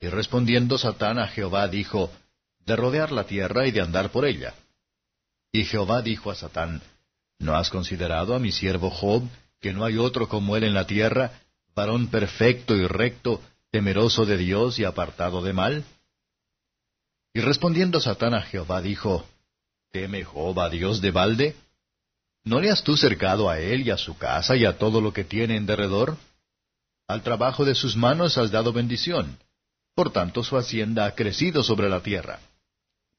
Y 0.00 0.08
respondiendo 0.08 0.76
Satán 0.76 1.18
a 1.18 1.28
Jehová 1.28 1.68
dijo, 1.68 2.10
De 2.66 2.74
rodear 2.74 3.12
la 3.12 3.24
tierra 3.24 3.66
y 3.66 3.70
de 3.70 3.80
andar 3.80 4.10
por 4.10 4.26
ella. 4.26 4.54
Y 5.52 5.64
Jehová 5.64 6.02
dijo 6.02 6.30
a 6.30 6.34
Satán, 6.34 6.82
¿No 7.38 7.54
has 7.56 7.70
considerado 7.70 8.34
a 8.34 8.40
mi 8.40 8.50
siervo 8.50 8.90
Job, 8.90 9.22
que 9.60 9.72
no 9.72 9.84
hay 9.84 9.98
otro 9.98 10.28
como 10.28 10.56
él 10.56 10.64
en 10.64 10.74
la 10.74 10.86
tierra, 10.86 11.40
varón 11.76 12.08
perfecto 12.08 12.74
y 12.74 12.86
recto, 12.88 13.40
temeroso 13.70 14.26
de 14.26 14.36
Dios 14.36 14.80
y 14.80 14.84
apartado 14.84 15.42
de 15.42 15.52
mal? 15.52 15.84
Y 17.34 17.40
respondiendo 17.40 18.00
Satán 18.00 18.34
a 18.34 18.42
Jehová 18.42 18.82
dijo, 18.82 19.26
¿Teme 19.90 20.24
a 20.56 20.68
Dios 20.68 21.00
de 21.00 21.10
balde? 21.10 21.56
¿No 22.44 22.60
le 22.60 22.70
has 22.70 22.82
tú 22.82 22.96
cercado 22.96 23.50
a 23.50 23.58
él 23.58 23.86
y 23.86 23.90
a 23.90 23.98
su 23.98 24.16
casa 24.16 24.56
y 24.56 24.64
a 24.64 24.78
todo 24.78 25.00
lo 25.00 25.12
que 25.12 25.24
tiene 25.24 25.56
en 25.56 25.66
derredor? 25.66 26.16
Al 27.06 27.22
trabajo 27.22 27.64
de 27.64 27.74
sus 27.74 27.96
manos 27.96 28.38
has 28.38 28.50
dado 28.50 28.72
bendición 28.72 29.38
por 29.98 30.12
tanto 30.12 30.44
su 30.44 30.56
hacienda 30.56 31.06
ha 31.06 31.16
crecido 31.16 31.64
sobre 31.64 31.88
la 31.88 32.00
tierra. 32.00 32.38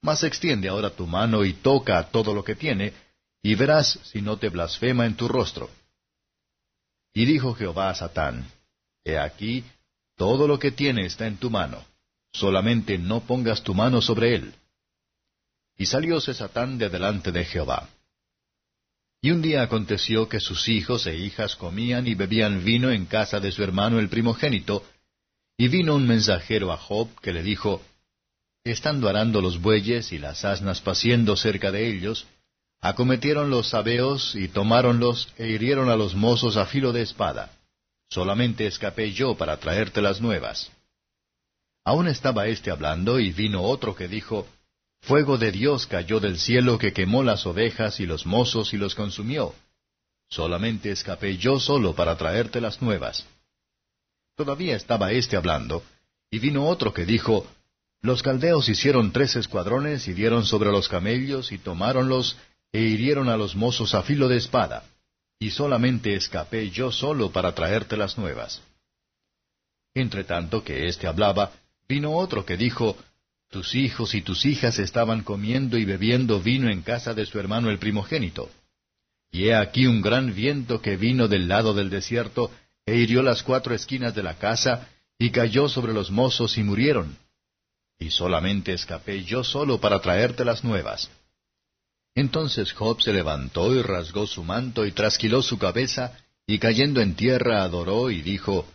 Mas 0.01 0.23
extiende 0.23 0.69
ahora 0.69 0.89
tu 0.89 1.05
mano 1.07 1.43
y 1.43 1.51
toca 1.51 1.97
a 1.97 2.09
todo 2.09 2.33
lo 2.33 2.41
que 2.41 2.55
tiene, 2.55 2.93
y 3.43 3.55
verás 3.55 3.99
si 4.03 4.21
no 4.21 4.37
te 4.37 4.47
blasfema 4.47 5.05
en 5.05 5.17
tu 5.17 5.27
rostro. 5.27 5.69
Y 7.13 7.25
dijo 7.25 7.53
Jehová 7.53 7.89
a 7.89 7.95
Satán, 7.95 8.49
He 9.03 9.17
aquí, 9.17 9.65
todo 10.15 10.47
lo 10.47 10.57
que 10.57 10.71
tiene 10.71 11.05
está 11.05 11.27
en 11.27 11.35
tu 11.35 11.49
mano, 11.49 11.83
solamente 12.31 12.97
no 12.97 13.21
pongas 13.21 13.63
tu 13.63 13.73
mano 13.73 14.01
sobre 14.01 14.35
él. 14.35 14.53
Y 15.77 15.85
salióse 15.85 16.33
Satán 16.33 16.77
de 16.77 16.89
delante 16.89 17.31
de 17.31 17.45
Jehová. 17.45 17.89
Y 19.21 19.31
un 19.31 19.41
día 19.41 19.63
aconteció 19.63 20.29
que 20.29 20.39
sus 20.39 20.67
hijos 20.69 21.05
e 21.05 21.17
hijas 21.17 21.55
comían 21.55 22.07
y 22.07 22.15
bebían 22.15 22.63
vino 22.63 22.89
en 22.89 23.05
casa 23.05 23.39
de 23.39 23.51
su 23.51 23.63
hermano 23.63 23.99
el 23.99 24.09
primogénito, 24.09 24.85
y 25.57 25.67
vino 25.67 25.95
un 25.95 26.07
mensajero 26.07 26.71
a 26.71 26.77
Job 26.77 27.09
que 27.21 27.33
le 27.33 27.43
dijo, 27.43 27.81
Estando 28.63 29.09
arando 29.09 29.41
los 29.41 29.61
bueyes 29.61 30.11
y 30.11 30.19
las 30.19 30.45
asnas 30.45 30.79
paciendo 30.79 31.35
cerca 31.35 31.71
de 31.71 31.89
ellos, 31.89 32.27
acometieron 32.81 33.49
los 33.49 33.69
sabeos 33.69 34.35
y 34.35 34.47
tomáronlos 34.47 35.27
e 35.37 35.49
hirieron 35.49 35.89
a 35.89 35.95
los 35.95 36.15
mozos 36.15 36.55
a 36.55 36.65
filo 36.65 36.93
de 36.93 37.01
espada. 37.01 37.51
Solamente 38.09 38.67
escapé 38.67 39.11
yo 39.11 39.35
para 39.35 39.57
traerte 39.57 40.01
las 40.01 40.21
nuevas. 40.21 40.71
Aún 41.83 42.07
estaba 42.07 42.47
éste 42.47 42.71
hablando 42.71 43.19
y 43.19 43.31
vino 43.31 43.63
otro 43.63 43.95
que 43.95 44.07
dijo, 44.07 44.47
Fuego 45.01 45.37
de 45.37 45.51
Dios 45.51 45.87
cayó 45.87 46.19
del 46.19 46.37
cielo 46.37 46.77
que 46.77 46.93
quemó 46.93 47.23
las 47.23 47.45
ovejas 47.45 47.99
y 47.99 48.05
los 48.05 48.25
mozos 48.25 48.73
y 48.73 48.77
los 48.77 48.95
consumió. 48.95 49.55
Solamente 50.29 50.91
escapé 50.91 51.37
yo 51.37 51.59
solo 51.59 51.95
para 51.95 52.15
traerte 52.17 52.61
las 52.61 52.81
nuevas. 52.81 53.25
Todavía 54.35 54.75
estaba 54.75 55.11
éste 55.11 55.35
hablando, 55.35 55.83
y 56.29 56.39
vino 56.39 56.67
otro 56.67 56.93
que 56.93 57.05
dijo, 57.05 57.47
Los 58.01 58.21
caldeos 58.21 58.69
hicieron 58.69 59.11
tres 59.11 59.35
escuadrones 59.35 60.07
y 60.07 60.13
dieron 60.13 60.45
sobre 60.45 60.71
los 60.71 60.87
camellos 60.87 61.51
y 61.51 61.57
tomáronlos 61.57 62.37
e 62.71 62.81
hirieron 62.81 63.29
a 63.29 63.37
los 63.37 63.55
mozos 63.55 63.95
a 63.95 64.03
filo 64.03 64.27
de 64.27 64.37
espada, 64.37 64.83
y 65.39 65.51
solamente 65.51 66.13
escapé 66.13 66.69
yo 66.69 66.91
solo 66.91 67.31
para 67.31 67.55
traerte 67.55 67.97
las 67.97 68.17
nuevas. 68.17 68.61
Entre 69.95 70.23
tanto 70.23 70.63
que 70.63 70.87
éste 70.87 71.07
hablaba, 71.07 71.51
vino 71.89 72.15
otro 72.15 72.45
que 72.45 72.55
dijo, 72.55 72.95
Tus 73.49 73.73
hijos 73.73 74.13
y 74.13 74.21
tus 74.21 74.45
hijas 74.45 74.77
estaban 74.77 75.23
comiendo 75.23 75.75
y 75.77 75.85
bebiendo 75.85 76.39
vino 76.39 76.69
en 76.69 76.83
casa 76.83 77.15
de 77.15 77.25
su 77.25 77.39
hermano 77.39 77.71
el 77.71 77.79
primogénito. 77.79 78.49
Y 79.31 79.45
he 79.45 79.55
aquí 79.55 79.87
un 79.87 80.01
gran 80.01 80.33
viento 80.35 80.81
que 80.81 80.97
vino 80.97 81.27
del 81.27 81.47
lado 81.47 81.73
del 81.73 81.89
desierto, 81.89 82.51
e 82.85 82.95
hirió 82.95 83.23
las 83.23 83.41
cuatro 83.41 83.73
esquinas 83.73 84.13
de 84.13 84.23
la 84.23 84.35
casa, 84.35 84.87
y 85.17 85.31
cayó 85.31 85.67
sobre 85.67 85.93
los 85.93 86.11
mozos 86.11 86.57
y 86.57 86.63
murieron. 86.63 87.17
Y 87.97 88.11
solamente 88.11 88.71
escapé 88.73 89.23
yo 89.23 89.43
solo 89.43 89.81
para 89.81 89.99
traerte 89.99 90.45
las 90.45 90.63
nuevas. 90.63 91.09
Entonces 92.15 92.71
Job 92.71 93.01
se 93.01 93.13
levantó 93.13 93.75
y 93.75 93.81
rasgó 93.81 94.27
su 94.27 94.43
manto 94.43 94.85
y 94.85 94.91
trasquiló 94.91 95.41
su 95.41 95.57
cabeza, 95.57 96.17
y 96.45 96.59
cayendo 96.59 97.01
en 97.01 97.15
tierra 97.15 97.63
adoró 97.63 98.11
y 98.11 98.21
dijo, 98.21 98.67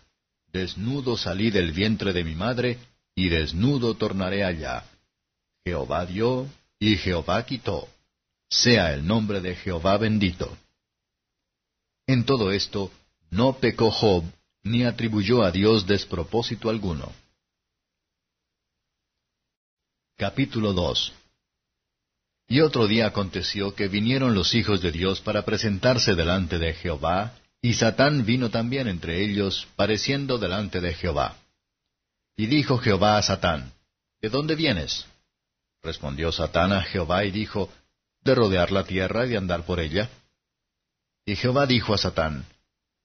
Desnudo 0.53 1.17
salí 1.17 1.51
del 1.51 1.73
vientre 1.73 2.13
de 2.13 2.23
mi 2.23 2.35
madre, 2.35 2.79
y 3.15 3.29
desnudo 3.29 3.95
tornaré 3.95 4.45
allá. 4.45 4.85
Jehová 5.65 6.05
dio, 6.07 6.49
y 6.79 6.97
Jehová 6.97 7.45
quitó. 7.47 7.89
Sea 8.49 8.93
el 8.93 9.07
nombre 9.07 9.41
de 9.41 9.55
Jehová 9.57 9.97
bendito. 9.99 10.57
En 12.07 12.25
todo 12.25 12.51
esto, 12.51 12.91
no 13.31 13.59
pecó 13.59 13.91
Job, 13.91 14.25
ni 14.63 14.85
atribuyó 14.85 15.43
a 15.43 15.51
Dios 15.51 15.87
despropósito 15.87 16.69
alguno. 16.69 17.13
Capítulo 20.17 20.73
2 20.73 21.13
Y 22.49 22.61
otro 22.61 22.87
día 22.87 23.07
aconteció 23.07 23.75
que 23.75 23.89
vinieron 23.89 24.35
los 24.35 24.55
hijos 24.55 24.81
de 24.83 24.93
Dios 24.93 25.21
para 25.21 25.45
presentarse 25.45 26.15
delante 26.15 26.59
de 26.59 26.75
Jehová, 26.75 27.35
y 27.61 27.75
Satán 27.75 28.27
vino 28.27 28.51
también 28.51 28.87
entre 28.89 29.25
ellos, 29.25 29.67
pareciendo 29.77 30.39
delante 30.39 30.81
de 30.81 30.95
Jehová. 30.95 31.37
Y 32.37 32.47
dijo 32.47 32.79
Jehová 32.79 33.19
a 33.19 33.23
Satán, 33.23 33.73
¿De 34.21 34.29
dónde 34.29 34.57
vienes? 34.57 35.07
Respondió 35.83 36.33
Satán 36.33 36.73
a 36.73 36.83
Jehová 36.83 37.25
y 37.25 37.31
dijo, 37.31 37.71
De 38.23 38.35
rodear 38.35 38.73
la 38.73 38.85
tierra 38.85 39.27
y 39.27 39.31
de 39.31 39.37
andar 39.37 39.65
por 39.65 39.81
ella. 39.81 40.09
Y 41.27 41.37
Jehová 41.37 41.67
dijo 41.67 41.95
a 41.95 41.99
Satán, 41.99 42.45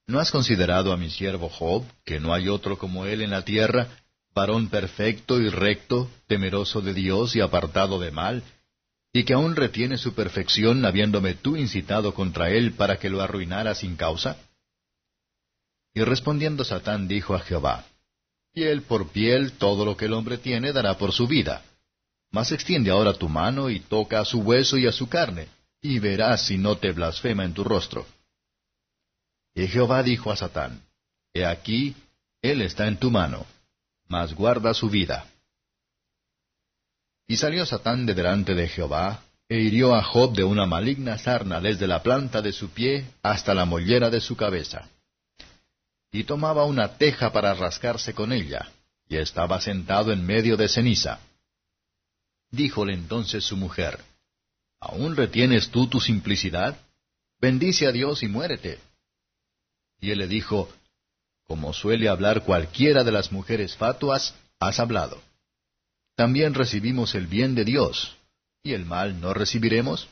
¿No 0.07 0.19
has 0.19 0.31
considerado 0.31 0.91
a 0.91 0.98
mi 0.98 1.09
siervo 1.09 1.50
Job, 1.50 1.86
que 2.03 2.19
no 2.19 2.33
hay 2.33 2.50
otro 2.50 2.77
como 2.77 3.05
él 3.05 3.21
en 3.21 3.29
la 3.29 3.43
tierra, 3.43 3.88
varón 4.33 4.69
perfecto 4.69 5.39
y 5.39 5.50
recto, 5.50 6.09
temeroso 6.25 6.81
de 6.81 6.93
Dios 6.93 7.36
y 7.36 7.41
apartado 7.41 8.00
de 8.00 8.09
mal, 8.09 8.43
y 9.13 9.24
que 9.25 9.33
aún 9.33 9.55
retiene 9.55 9.98
su 9.98 10.15
perfección 10.15 10.83
habiéndome 10.86 11.36
tú 11.36 11.55
incitado 11.55 12.13
contra 12.15 12.50
él 12.50 12.74
para 12.74 12.98
que 12.98 13.09
lo 13.09 13.21
arruinara 13.21 13.75
sin 13.75 13.95
causa? 13.95 14.38
Y 15.93 16.01
respondiendo 16.03 16.63
Satán 16.63 17.07
dijo 17.07 17.36
a 17.36 17.39
Jehová, 17.39 17.86
Piel 18.53 18.81
por 18.83 19.09
piel 19.09 19.53
todo 19.53 19.85
lo 19.85 19.95
que 19.95 20.05
el 20.05 20.13
hombre 20.13 20.37
tiene 20.37 20.73
dará 20.73 20.97
por 20.97 21.11
su 21.11 21.27
vida. 21.27 21.63
Mas 22.31 22.51
extiende 22.51 22.91
ahora 22.91 23.13
tu 23.13 23.29
mano 23.29 23.69
y 23.69 23.79
toca 23.79 24.19
a 24.19 24.25
su 24.25 24.39
hueso 24.39 24.77
y 24.77 24.87
a 24.87 24.91
su 24.91 25.07
carne, 25.07 25.47
y 25.81 25.99
verás 25.99 26.45
si 26.45 26.57
no 26.57 26.77
te 26.77 26.91
blasfema 26.91 27.45
en 27.45 27.53
tu 27.53 27.63
rostro. 27.63 28.05
Y 29.55 29.67
Jehová 29.67 30.03
dijo 30.03 30.31
a 30.31 30.35
Satán, 30.35 30.81
He 31.33 31.45
aquí, 31.45 31.95
él 32.41 32.61
está 32.61 32.87
en 32.87 32.97
tu 32.97 33.11
mano, 33.11 33.45
mas 34.07 34.33
guarda 34.33 34.73
su 34.73 34.89
vida. 34.89 35.25
Y 37.27 37.37
salió 37.37 37.65
Satán 37.65 38.05
de 38.05 38.13
delante 38.13 38.55
de 38.55 38.67
Jehová, 38.67 39.21
e 39.47 39.59
hirió 39.59 39.95
a 39.95 40.03
Job 40.03 40.35
de 40.35 40.43
una 40.43 40.65
maligna 40.65 41.17
sarna 41.17 41.59
desde 41.59 41.87
la 41.87 42.03
planta 42.03 42.41
de 42.41 42.51
su 42.51 42.69
pie 42.69 43.05
hasta 43.23 43.53
la 43.53 43.65
mollera 43.65 44.09
de 44.09 44.21
su 44.21 44.35
cabeza. 44.35 44.87
Y 46.11 46.23
tomaba 46.23 46.65
una 46.65 46.97
teja 46.97 47.31
para 47.31 47.53
rascarse 47.53 48.13
con 48.13 48.33
ella, 48.33 48.71
y 49.07 49.17
estaba 49.17 49.61
sentado 49.61 50.11
en 50.11 50.25
medio 50.25 50.57
de 50.57 50.67
ceniza. 50.67 51.19
Díjole 52.51 52.93
entonces 52.93 53.43
su 53.43 53.57
mujer, 53.57 53.99
¿Aún 54.79 55.15
retienes 55.15 55.69
tú 55.69 55.87
tu 55.87 55.99
simplicidad? 55.99 56.79
Bendice 57.39 57.85
a 57.87 57.91
Dios 57.91 58.23
y 58.23 58.27
muérete. 58.27 58.79
Y 59.99 60.11
él 60.11 60.19
le 60.19 60.27
dijo, 60.27 60.69
Como 61.45 61.73
suele 61.73 62.07
hablar 62.07 62.43
cualquiera 62.43 63.03
de 63.03 63.11
las 63.11 63.31
mujeres 63.31 63.75
fatuas, 63.75 64.35
has 64.59 64.79
hablado. 64.79 65.21
También 66.15 66.53
recibimos 66.53 67.13
el 67.15 67.27
bien 67.27 67.55
de 67.55 67.65
Dios, 67.65 68.15
¿y 68.63 68.73
el 68.73 68.85
mal 68.85 69.19
no 69.19 69.33
recibiremos? 69.33 70.07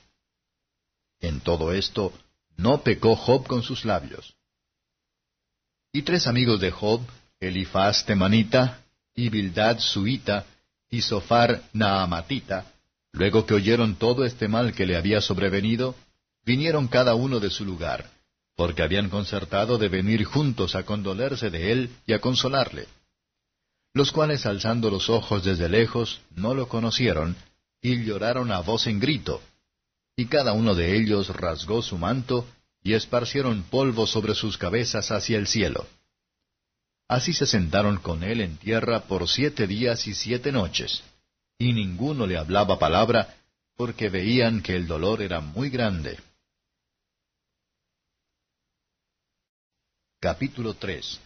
En 1.20 1.40
todo 1.40 1.74
esto, 1.74 2.14
no 2.58 2.82
pecó 2.82 3.16
Job 3.16 3.48
con 3.48 3.64
sus 3.64 3.86
labios. 3.86 4.37
Y 5.92 6.02
tres 6.02 6.28
amigos 6.28 6.60
de 6.60 6.72
Job, 6.72 7.02
Elifaz 7.40 8.06
temanita, 8.06 8.82
y 9.16 9.30
Bildad 9.30 9.80
suita, 9.80 10.46
y 10.90 11.02
Sofar 11.02 11.64
Naamatita, 11.74 12.66
luego 13.12 13.46
que 13.46 13.56
oyeron 13.56 13.96
todo 13.96 14.26
este 14.26 14.48
mal 14.48 14.74
que 14.74 14.86
le 14.86 14.96
había 14.96 15.22
sobrevenido, 15.22 15.96
vinieron 16.46 16.88
cada 16.88 17.16
uno 17.16 17.40
de 17.40 17.50
su 17.50 17.66
lugar, 17.66 18.10
porque 18.56 18.84
habían 18.84 19.10
concertado 19.10 19.78
de 19.78 19.90
venir 19.90 20.24
juntos 20.24 20.76
a 20.76 20.84
condolerse 20.84 21.50
de 21.50 21.72
él 21.72 21.90
y 22.06 22.14
a 22.14 22.20
consolarle. 22.20 22.88
Los 23.94 24.12
cuales 24.12 24.46
alzando 24.46 24.90
los 24.90 25.10
ojos 25.10 25.44
desde 25.44 25.70
lejos, 25.70 26.22
no 26.36 26.54
lo 26.54 26.68
conocieron, 26.68 27.36
y 27.82 28.04
lloraron 28.04 28.52
a 28.52 28.60
voz 28.60 28.88
en 28.88 29.00
grito. 29.00 29.42
Y 30.16 30.26
cada 30.26 30.54
uno 30.54 30.76
de 30.76 30.96
ellos 30.96 31.30
rasgó 31.30 31.82
su 31.82 31.98
manto, 31.98 32.48
y 32.88 32.94
esparcieron 32.94 33.64
polvo 33.64 34.08
sobre 34.08 34.34
sus 34.34 34.58
cabezas 34.58 35.12
hacia 35.12 35.38
el 35.38 35.46
cielo. 35.46 35.86
Así 37.10 37.34
se 37.34 37.46
sentaron 37.46 37.98
con 37.98 38.24
él 38.24 38.40
en 38.40 38.56
tierra 38.56 39.02
por 39.02 39.28
siete 39.28 39.68
días 39.68 40.08
y 40.08 40.14
siete 40.14 40.54
noches, 40.54 41.04
y 41.60 41.74
ninguno 41.74 42.26
le 42.26 42.38
hablaba 42.38 42.80
palabra, 42.80 43.36
porque 43.76 44.08
veían 44.08 44.62
que 44.62 44.74
el 44.78 44.88
dolor 44.88 45.22
era 45.22 45.42
muy 45.42 45.70
grande. 45.70 46.18
Capítulo 50.22 50.74
3 50.74 51.20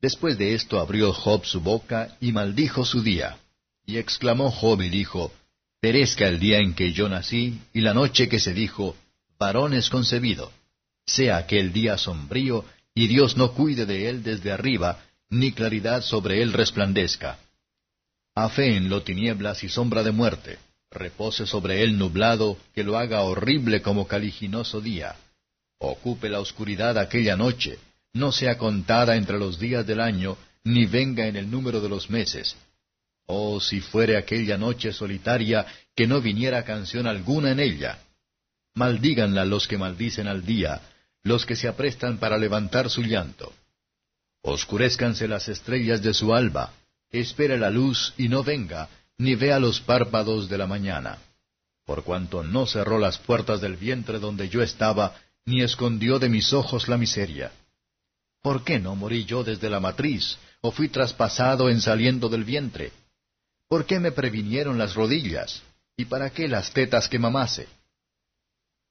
Después 0.00 0.38
de 0.38 0.54
esto 0.54 0.78
abrió 0.78 1.12
Job 1.12 1.44
su 1.44 1.62
boca 1.62 2.16
y 2.20 2.30
maldijo 2.30 2.84
su 2.84 3.02
día. 3.02 3.38
Y 3.86 3.96
exclamó 3.96 4.52
Job 4.52 4.82
y 4.82 4.88
dijo, 4.88 5.32
Perezca 5.80 6.28
el 6.28 6.38
día 6.38 6.60
en 6.60 6.74
que 6.74 6.92
yo 6.92 7.08
nací, 7.08 7.60
y 7.72 7.80
la 7.80 7.92
noche 7.92 8.28
que 8.28 8.38
se 8.38 8.54
dijo, 8.54 8.96
es 9.74 9.90
concebido. 9.90 10.52
Sea 11.06 11.36
aquel 11.36 11.72
día 11.72 11.98
sombrío, 11.98 12.64
y 12.94 13.08
Dios 13.08 13.36
no 13.36 13.52
cuide 13.52 13.86
de 13.86 14.08
él 14.08 14.22
desde 14.22 14.52
arriba, 14.52 15.00
ni 15.30 15.52
claridad 15.52 16.02
sobre 16.02 16.42
él 16.42 16.52
resplandezca. 16.52 17.38
lo 18.34 19.02
tinieblas 19.02 19.64
y 19.64 19.68
sombra 19.68 20.02
de 20.02 20.12
muerte, 20.12 20.58
repose 20.90 21.46
sobre 21.46 21.82
él 21.82 21.98
nublado, 21.98 22.56
que 22.74 22.84
lo 22.84 22.96
haga 22.96 23.22
horrible 23.22 23.82
como 23.82 24.06
caliginoso 24.06 24.80
día. 24.80 25.16
Ocupe 25.78 26.28
la 26.28 26.40
oscuridad 26.40 26.96
aquella 26.98 27.36
noche, 27.36 27.78
no 28.12 28.32
sea 28.32 28.56
contada 28.56 29.16
entre 29.16 29.38
los 29.38 29.58
días 29.58 29.86
del 29.86 30.00
año, 30.00 30.36
ni 30.62 30.86
venga 30.86 31.26
en 31.26 31.36
el 31.36 31.50
número 31.50 31.80
de 31.80 31.88
los 31.88 32.08
meses. 32.08 32.56
Oh, 33.26 33.60
si 33.60 33.80
fuere 33.80 34.16
aquella 34.16 34.56
noche 34.56 34.92
solitaria, 34.92 35.66
que 35.94 36.06
no 36.06 36.20
viniera 36.20 36.64
canción 36.64 37.06
alguna 37.06 37.50
en 37.50 37.60
ella. 37.60 37.98
Maldíganla 38.74 39.44
los 39.44 39.68
que 39.68 39.78
maldicen 39.78 40.26
al 40.26 40.44
día, 40.44 40.80
los 41.22 41.46
que 41.46 41.56
se 41.56 41.68
aprestan 41.68 42.18
para 42.18 42.36
levantar 42.36 42.90
su 42.90 43.02
llanto. 43.02 43.52
Oscurezcanse 44.42 45.28
las 45.28 45.48
estrellas 45.48 46.02
de 46.02 46.12
su 46.12 46.34
alba, 46.34 46.72
espere 47.10 47.56
la 47.56 47.70
luz 47.70 48.12
y 48.18 48.28
no 48.28 48.42
venga, 48.42 48.88
ni 49.16 49.36
vea 49.36 49.58
los 49.58 49.80
párpados 49.80 50.48
de 50.48 50.58
la 50.58 50.66
mañana. 50.66 51.18
Por 51.86 52.02
cuanto 52.02 52.42
no 52.42 52.66
cerró 52.66 52.98
las 52.98 53.18
puertas 53.18 53.60
del 53.60 53.76
vientre 53.76 54.18
donde 54.18 54.48
yo 54.48 54.62
estaba, 54.62 55.14
ni 55.46 55.62
escondió 55.62 56.18
de 56.18 56.28
mis 56.28 56.52
ojos 56.52 56.88
la 56.88 56.96
miseria. 56.96 57.52
¿Por 58.42 58.64
qué 58.64 58.78
no 58.78 58.96
morí 58.96 59.24
yo 59.24 59.44
desde 59.44 59.70
la 59.70 59.80
matriz, 59.80 60.36
o 60.60 60.70
fui 60.70 60.88
traspasado 60.88 61.70
en 61.70 61.80
saliendo 61.80 62.28
del 62.28 62.44
vientre? 62.44 62.92
¿Por 63.68 63.86
qué 63.86 64.00
me 64.00 64.12
previnieron 64.12 64.78
las 64.78 64.94
rodillas? 64.94 65.62
¿Y 65.96 66.06
para 66.06 66.30
qué 66.30 66.48
las 66.48 66.72
tetas 66.72 67.08
que 67.08 67.18
mamase? 67.18 67.68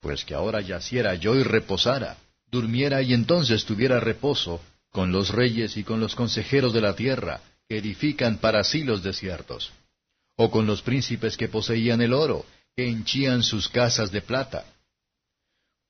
Pues 0.04 0.26
que 0.26 0.34
ahora 0.34 0.60
yaciera 0.60 1.16
yo 1.16 1.34
y 1.34 1.44
reposara, 1.44 2.18
durmiera 2.52 3.02
y 3.02 3.14
entonces 3.14 3.64
tuviera 3.64 4.02
reposo 4.02 4.62
con 4.92 5.14
los 5.14 5.30
reyes 5.30 5.78
y 5.78 5.86
con 5.86 6.02
los 6.02 6.14
consejeros 6.14 6.74
de 6.74 6.82
la 6.82 6.94
tierra, 6.94 7.40
que 7.70 7.78
edifican 7.78 8.38
para 8.38 8.66
sí 8.66 8.84
los 8.84 9.02
desiertos, 9.02 9.72
o 10.36 10.52
con 10.52 10.68
los 10.68 10.82
príncipes 10.82 11.38
que 11.38 11.48
poseían 11.48 12.02
el 12.02 12.12
oro, 12.12 12.46
que 12.76 12.90
henchían 12.90 13.44
sus 13.44 13.70
casas 13.70 14.12
de 14.12 14.22
plata. 14.22 14.66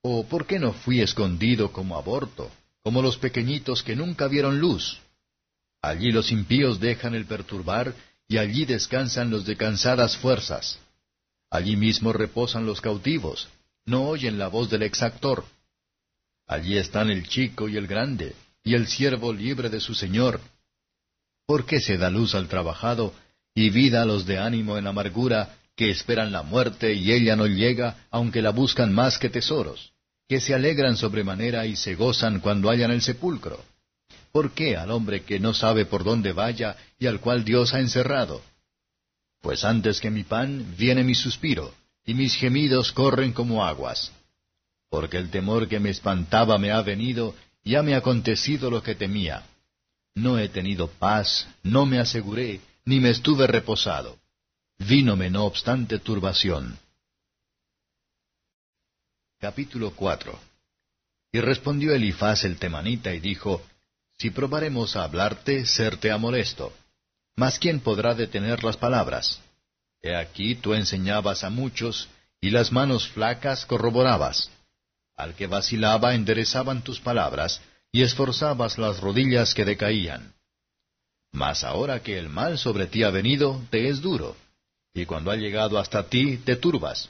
¿O 0.03 0.23
por 0.27 0.45
qué 0.45 0.59
no 0.59 0.73
fui 0.73 1.01
escondido 1.01 1.71
como 1.71 1.97
aborto, 1.97 2.51
como 2.83 3.01
los 3.01 3.17
pequeñitos 3.17 3.81
que 3.81 3.95
nunca 3.95 4.27
vieron 4.27 4.59
luz? 4.59 4.99
Allí 5.81 6.11
los 6.11 6.31
impíos 6.31 6.79
dejan 6.79 7.15
el 7.15 7.25
perturbar, 7.25 7.95
y 8.27 8.37
allí 8.37 8.65
descansan 8.65 9.31
los 9.31 9.43
de 9.45 9.57
cansadas 9.57 10.15
fuerzas. 10.17 10.77
Allí 11.49 11.75
mismo 11.75 12.13
reposan 12.13 12.67
los 12.67 12.79
cautivos, 12.79 13.49
no 13.85 14.07
oyen 14.07 14.37
la 14.37 14.47
voz 14.47 14.69
del 14.69 14.83
exactor. 14.83 15.45
Allí 16.47 16.77
están 16.77 17.09
el 17.09 17.27
chico 17.27 17.67
y 17.69 17.77
el 17.77 17.87
grande, 17.87 18.35
y 18.63 18.75
el 18.75 18.87
siervo 18.87 19.33
libre 19.33 19.69
de 19.69 19.79
su 19.79 19.93
señor. 19.93 20.39
¿Por 21.45 21.65
qué 21.65 21.79
se 21.79 21.97
da 21.97 22.09
luz 22.09 22.35
al 22.35 22.47
trabajado, 22.47 23.13
y 23.55 23.69
vida 23.69 24.01
a 24.01 24.05
los 24.05 24.25
de 24.25 24.39
ánimo 24.39 24.77
en 24.77 24.87
amargura, 24.87 25.57
que 25.75 25.89
esperan 25.89 26.31
la 26.31 26.43
muerte 26.43 26.93
y 26.93 27.11
ella 27.11 27.35
no 27.35 27.47
llega, 27.47 28.05
aunque 28.11 28.41
la 28.41 28.51
buscan 28.51 28.93
más 28.93 29.17
que 29.17 29.29
tesoros, 29.29 29.93
que 30.27 30.39
se 30.39 30.53
alegran 30.53 30.95
sobremanera 30.95 31.65
y 31.65 31.75
se 31.75 31.95
gozan 31.95 32.39
cuando 32.39 32.69
hallan 32.69 32.91
el 32.91 33.01
sepulcro? 33.01 33.63
¿Por 34.31 34.51
qué 34.51 34.77
al 34.77 34.91
hombre 34.91 35.23
que 35.23 35.39
no 35.39 35.53
sabe 35.53 35.85
por 35.85 36.03
dónde 36.03 36.31
vaya 36.31 36.75
y 36.97 37.05
al 37.07 37.19
cual 37.19 37.43
Dios 37.43 37.73
ha 37.73 37.79
encerrado? 37.79 38.41
Pues 39.41 39.63
antes 39.63 39.99
que 39.99 40.09
mi 40.09 40.23
pan 40.23 40.75
viene 40.77 41.03
mi 41.03 41.13
suspiro, 41.13 41.73
y 42.05 42.13
mis 42.13 42.35
gemidos 42.35 42.91
corren 42.91 43.33
como 43.33 43.65
aguas 43.65 44.11
porque 44.93 45.17
el 45.17 45.31
temor 45.31 45.67
que 45.67 45.79
me 45.79 45.89
espantaba 45.89 46.59
me 46.59 46.71
ha 46.71 46.79
venido, 46.83 47.33
y 47.63 47.73
ha 47.73 47.81
me 47.81 47.95
acontecido 47.95 48.69
lo 48.69 48.83
que 48.83 48.93
temía. 48.93 49.43
No 50.13 50.37
he 50.37 50.49
tenido 50.49 50.87
paz, 50.87 51.47
no 51.63 51.87
me 51.87 51.97
aseguré, 51.97 52.61
ni 52.85 52.99
me 52.99 53.09
estuve 53.09 53.47
reposado. 53.47 54.19
Vínome 54.77 55.31
no 55.31 55.45
obstante 55.45 55.97
turbación. 55.97 56.77
Capítulo 59.39 59.95
4 59.95 60.39
Y 61.31 61.39
respondió 61.39 61.91
Elifaz 61.95 62.43
el 62.43 62.57
temanita 62.57 63.15
y 63.15 63.19
dijo, 63.19 63.65
Si 64.19 64.29
probaremos 64.29 64.95
a 64.95 65.05
hablarte, 65.05 65.65
serte 65.65 66.11
a 66.11 66.19
molesto. 66.19 66.71
Mas 67.35 67.57
¿quién 67.57 67.79
podrá 67.79 68.13
detener 68.13 68.63
las 68.63 68.77
palabras? 68.77 69.41
He 70.03 70.15
aquí 70.15 70.55
tú 70.55 70.73
enseñabas 70.73 71.45
a 71.45 71.49
muchos, 71.49 72.09
y 72.41 72.49
las 72.49 72.73
manos 72.73 73.07
flacas 73.07 73.65
corroborabas. 73.65 74.51
Al 75.15 75.33
que 75.33 75.47
vacilaba 75.47 76.13
enderezaban 76.13 76.83
tus 76.83 76.99
palabras, 76.99 77.61
y 77.89 78.01
esforzabas 78.01 78.77
las 78.77 78.99
rodillas 78.99 79.53
que 79.53 79.63
decaían. 79.63 80.33
Mas 81.31 81.63
ahora 81.63 82.03
que 82.03 82.19
el 82.19 82.27
mal 82.27 82.57
sobre 82.57 82.87
ti 82.87 83.03
ha 83.03 83.11
venido, 83.11 83.61
te 83.69 83.87
es 83.87 84.01
duro, 84.01 84.35
y 84.93 85.05
cuando 85.05 85.31
ha 85.31 85.37
llegado 85.37 85.79
hasta 85.79 86.09
ti, 86.09 86.37
te 86.37 86.57
turbas. 86.57 87.09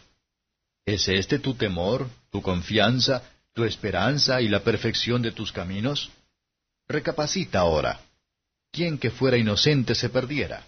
¿Es 0.85 1.07
este 1.07 1.39
tu 1.39 1.55
temor, 1.55 2.07
tu 2.29 2.41
confianza, 2.41 3.23
tu 3.53 3.63
esperanza 3.63 4.39
y 4.41 4.49
la 4.49 4.63
perfección 4.63 5.21
de 5.21 5.31
tus 5.31 5.51
caminos? 5.51 6.11
Recapacita 6.87 7.59
ahora. 7.59 7.99
¿Quién 8.71 8.97
que 8.99 9.09
fuera 9.09 9.37
inocente 9.37 9.95
se 9.95 10.09
perdiera? 10.09 10.65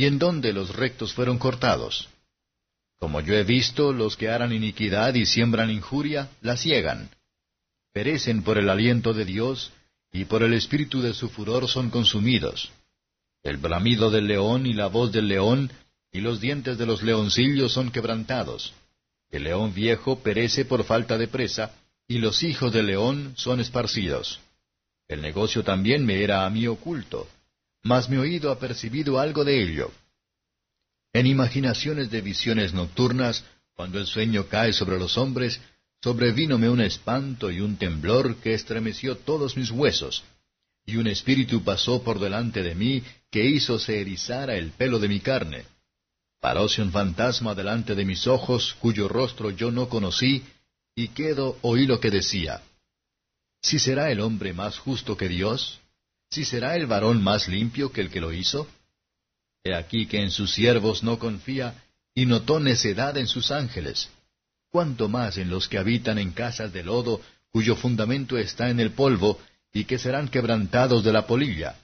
¿Y 0.00 0.06
en 0.06 0.18
dónde 0.18 0.54
los 0.54 0.74
rectos 0.74 1.12
fueron 1.12 1.36
cortados? 1.36 2.08
Como 2.98 3.20
yo 3.20 3.34
he 3.34 3.44
visto, 3.44 3.92
los 3.92 4.16
que 4.16 4.30
harán 4.30 4.50
iniquidad 4.50 5.12
y 5.12 5.26
siembran 5.26 5.70
injuria, 5.70 6.30
la 6.40 6.56
ciegan. 6.56 7.10
Perecen 7.92 8.42
por 8.42 8.56
el 8.56 8.70
aliento 8.70 9.12
de 9.12 9.26
Dios, 9.26 9.72
y 10.10 10.24
por 10.24 10.42
el 10.42 10.54
espíritu 10.54 11.02
de 11.02 11.12
su 11.12 11.28
furor 11.28 11.68
son 11.68 11.90
consumidos. 11.90 12.70
El 13.42 13.58
bramido 13.58 14.10
del 14.10 14.26
león 14.26 14.64
y 14.64 14.72
la 14.72 14.86
voz 14.86 15.12
del 15.12 15.28
león, 15.28 15.70
y 16.10 16.22
los 16.22 16.40
dientes 16.40 16.78
de 16.78 16.86
los 16.86 17.02
leoncillos 17.02 17.70
son 17.74 17.90
quebrantados. 17.90 18.72
El 19.30 19.44
león 19.44 19.74
viejo 19.74 20.20
perece 20.20 20.64
por 20.64 20.84
falta 20.84 21.18
de 21.18 21.28
presa, 21.28 21.74
y 22.08 22.20
los 22.20 22.42
hijos 22.42 22.72
del 22.72 22.86
león 22.86 23.34
son 23.36 23.60
esparcidos. 23.60 24.40
El 25.08 25.20
negocio 25.20 25.62
también 25.62 26.06
me 26.06 26.24
era 26.24 26.46
a 26.46 26.48
mí 26.48 26.66
oculto, 26.66 27.28
mas 27.82 28.08
mi 28.08 28.16
oído 28.16 28.50
ha 28.50 28.58
percibido 28.58 29.18
algo 29.18 29.44
de 29.44 29.62
ello. 29.62 29.90
En 31.12 31.26
imaginaciones 31.26 32.10
de 32.10 32.20
visiones 32.20 32.72
nocturnas, 32.72 33.44
cuando 33.74 33.98
el 33.98 34.06
sueño 34.06 34.46
cae 34.46 34.72
sobre 34.72 34.98
los 34.98 35.16
hombres, 35.18 35.60
sobrevínome 36.02 36.68
un 36.68 36.80
espanto 36.80 37.50
y 37.50 37.60
un 37.60 37.76
temblor 37.76 38.36
que 38.36 38.54
estremeció 38.54 39.16
todos 39.16 39.56
mis 39.56 39.70
huesos, 39.70 40.22
y 40.86 40.96
un 40.96 41.06
espíritu 41.06 41.62
pasó 41.62 42.02
por 42.02 42.18
delante 42.18 42.62
de 42.62 42.74
mí 42.74 43.02
que 43.30 43.44
hizo 43.44 43.78
se 43.78 44.00
erizara 44.00 44.56
el 44.56 44.70
pelo 44.70 44.98
de 44.98 45.08
mi 45.08 45.20
carne. 45.20 45.64
Paróse 46.40 46.80
un 46.80 46.90
fantasma 46.90 47.54
delante 47.54 47.94
de 47.94 48.04
mis 48.04 48.26
ojos, 48.26 48.74
cuyo 48.80 49.08
rostro 49.08 49.50
yo 49.50 49.70
no 49.70 49.88
conocí, 49.88 50.42
y 50.94 51.08
quedo 51.08 51.58
oí 51.62 51.86
lo 51.86 52.00
que 52.00 52.10
decía. 52.10 52.62
¿Si 53.62 53.78
será 53.78 54.10
el 54.10 54.20
hombre 54.20 54.52
más 54.52 54.78
justo 54.78 55.16
que 55.16 55.28
Dios? 55.28 55.79
¿Si 56.30 56.44
será 56.44 56.76
el 56.76 56.86
varón 56.86 57.22
más 57.22 57.48
limpio 57.48 57.90
que 57.90 58.00
el 58.00 58.10
que 58.10 58.20
lo 58.20 58.32
hizo? 58.32 58.68
He 59.64 59.74
aquí 59.74 60.06
que 60.06 60.22
en 60.22 60.30
sus 60.30 60.52
siervos 60.52 61.02
no 61.02 61.18
confía, 61.18 61.82
y 62.14 62.26
notó 62.26 62.60
necedad 62.60 63.16
en 63.18 63.26
sus 63.26 63.50
ángeles. 63.50 64.08
Cuanto 64.70 65.08
más 65.08 65.38
en 65.38 65.50
los 65.50 65.68
que 65.68 65.78
habitan 65.78 66.18
en 66.18 66.32
casas 66.32 66.72
de 66.72 66.84
lodo, 66.84 67.20
cuyo 67.50 67.74
fundamento 67.74 68.38
está 68.38 68.70
en 68.70 68.78
el 68.78 68.92
polvo, 68.92 69.40
y 69.72 69.84
que 69.84 69.98
serán 69.98 70.28
quebrantados 70.28 71.02
de 71.02 71.12
la 71.12 71.26
polilla. 71.26 71.76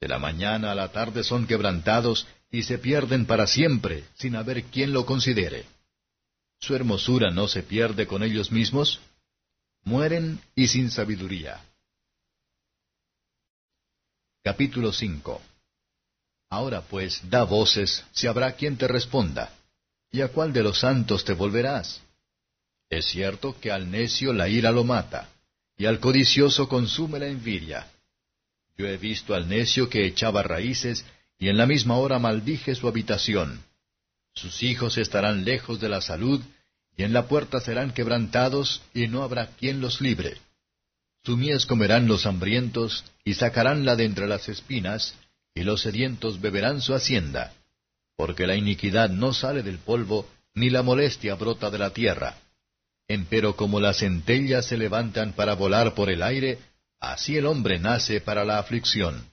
De 0.00 0.08
la 0.08 0.18
mañana 0.18 0.72
a 0.72 0.74
la 0.74 0.92
tarde 0.92 1.24
son 1.24 1.46
quebrantados, 1.46 2.26
y 2.50 2.62
se 2.62 2.78
pierden 2.78 3.24
para 3.24 3.46
siempre, 3.46 4.04
sin 4.14 4.36
haber 4.36 4.64
quien 4.64 4.92
lo 4.92 5.06
considere. 5.06 5.64
¿Su 6.60 6.74
hermosura 6.74 7.30
no 7.30 7.48
se 7.48 7.62
pierde 7.62 8.06
con 8.06 8.22
ellos 8.22 8.52
mismos? 8.52 9.00
Mueren 9.84 10.40
y 10.54 10.68
sin 10.68 10.90
sabiduría. 10.90 11.62
Capítulo 14.46 14.92
5 14.92 15.42
Ahora 16.50 16.80
pues, 16.82 17.20
da 17.28 17.42
voces, 17.42 18.04
si 18.12 18.28
habrá 18.28 18.52
quien 18.52 18.76
te 18.76 18.86
responda. 18.86 19.52
¿Y 20.12 20.20
a 20.20 20.28
cuál 20.28 20.52
de 20.52 20.62
los 20.62 20.78
santos 20.78 21.24
te 21.24 21.32
volverás? 21.32 22.00
Es 22.88 23.06
cierto 23.06 23.58
que 23.60 23.72
al 23.72 23.90
necio 23.90 24.32
la 24.32 24.48
ira 24.48 24.70
lo 24.70 24.84
mata, 24.84 25.28
y 25.76 25.86
al 25.86 25.98
codicioso 25.98 26.68
consume 26.68 27.18
la 27.18 27.26
envidia. 27.26 27.90
Yo 28.78 28.86
he 28.86 28.96
visto 28.98 29.34
al 29.34 29.48
necio 29.48 29.88
que 29.88 30.06
echaba 30.06 30.44
raíces, 30.44 31.04
y 31.40 31.48
en 31.48 31.56
la 31.56 31.66
misma 31.66 31.96
hora 31.96 32.20
maldije 32.20 32.76
su 32.76 32.86
habitación. 32.86 33.64
Sus 34.32 34.62
hijos 34.62 34.96
estarán 34.96 35.44
lejos 35.44 35.80
de 35.80 35.88
la 35.88 36.00
salud, 36.00 36.40
y 36.96 37.02
en 37.02 37.12
la 37.12 37.26
puerta 37.26 37.58
serán 37.58 37.92
quebrantados, 37.92 38.80
y 38.94 39.08
no 39.08 39.24
habrá 39.24 39.48
quien 39.58 39.80
los 39.80 40.00
libre. 40.00 40.36
Mies 41.28 41.66
comerán 41.66 42.06
los 42.06 42.26
hambrientos, 42.26 43.04
y 43.24 43.34
sacaránla 43.34 43.96
de 43.96 44.04
entre 44.04 44.26
las 44.26 44.48
espinas, 44.48 45.14
y 45.54 45.62
los 45.62 45.80
sedientos 45.82 46.40
beberán 46.40 46.80
su 46.80 46.94
hacienda. 46.94 47.54
Porque 48.16 48.46
la 48.46 48.54
iniquidad 48.54 49.10
no 49.10 49.32
sale 49.32 49.62
del 49.62 49.78
polvo, 49.78 50.28
ni 50.54 50.70
la 50.70 50.82
molestia 50.82 51.34
brota 51.34 51.70
de 51.70 51.78
la 51.78 51.90
tierra. 51.90 52.36
Empero 53.08 53.56
como 53.56 53.80
las 53.80 53.98
centellas 53.98 54.66
se 54.66 54.76
levantan 54.76 55.32
para 55.32 55.54
volar 55.54 55.94
por 55.94 56.10
el 56.10 56.22
aire, 56.22 56.58
así 57.00 57.36
el 57.36 57.46
hombre 57.46 57.78
nace 57.78 58.20
para 58.20 58.44
la 58.44 58.58
aflicción. 58.58 59.26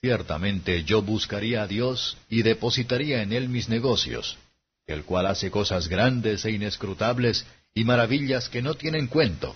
Ciertamente 0.00 0.82
yo 0.84 1.02
buscaría 1.02 1.62
a 1.62 1.66
Dios 1.66 2.16
y 2.28 2.42
depositaría 2.42 3.22
en 3.22 3.32
él 3.32 3.48
mis 3.48 3.68
negocios, 3.68 4.38
el 4.86 5.04
cual 5.04 5.26
hace 5.26 5.50
cosas 5.50 5.88
grandes 5.88 6.44
e 6.44 6.52
inescrutables 6.52 7.44
y 7.74 7.84
maravillas 7.84 8.48
que 8.48 8.62
no 8.62 8.74
tienen 8.74 9.08
cuento, 9.08 9.54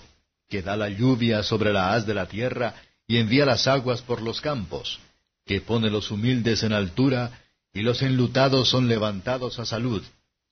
que 0.49 0.61
da 0.61 0.75
la 0.75 0.89
lluvia 0.89 1.43
sobre 1.43 1.73
la 1.73 1.93
haz 1.93 2.05
de 2.05 2.13
la 2.13 2.27
tierra 2.27 2.75
y 3.07 3.17
envía 3.17 3.45
las 3.45 3.67
aguas 3.67 4.01
por 4.01 4.21
los 4.21 4.41
campos, 4.41 4.99
que 5.45 5.61
pone 5.61 5.89
los 5.89 6.11
humildes 6.11 6.63
en 6.63 6.73
altura 6.73 7.31
y 7.73 7.81
los 7.81 8.01
enlutados 8.01 8.69
son 8.69 8.87
levantados 8.87 9.59
a 9.59 9.65
salud, 9.65 10.03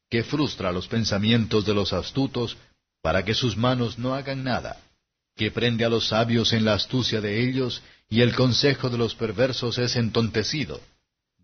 que 0.10 0.24
frustra 0.24 0.72
los 0.72 0.88
pensamientos 0.88 1.66
de 1.66 1.74
los 1.74 1.94
astutos 1.94 2.58
para 3.02 3.26
que 3.26 3.34
sus 3.34 3.58
manos 3.58 3.98
no 3.98 4.14
hagan 4.14 4.44
nada, 4.44 4.78
que 5.36 5.52
prende 5.52 5.86
a 5.86 5.90
los 5.90 6.10
sabios 6.10 6.54
en 6.54 6.66
la 6.66 6.74
astucia 6.74 7.22
de 7.22 7.48
ellos 7.48 7.82
y 8.10 8.22
el 8.22 8.36
consejo 8.36 8.90
de 8.90 8.98
los 8.98 9.16
perversos 9.16 9.78
es 9.78 9.96
entontecido. 9.96 10.80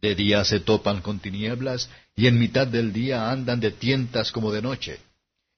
De 0.02 0.16
día 0.16 0.46
se 0.46 0.60
topan 0.60 1.02
con 1.02 1.20
tinieblas 1.20 1.90
y 2.16 2.28
en 2.28 2.40
mitad 2.40 2.68
del 2.68 2.94
día 2.94 3.32
andan 3.32 3.60
de 3.60 3.72
tientas 3.72 4.32
como 4.32 4.52
de 4.52 4.62
noche. 4.62 5.00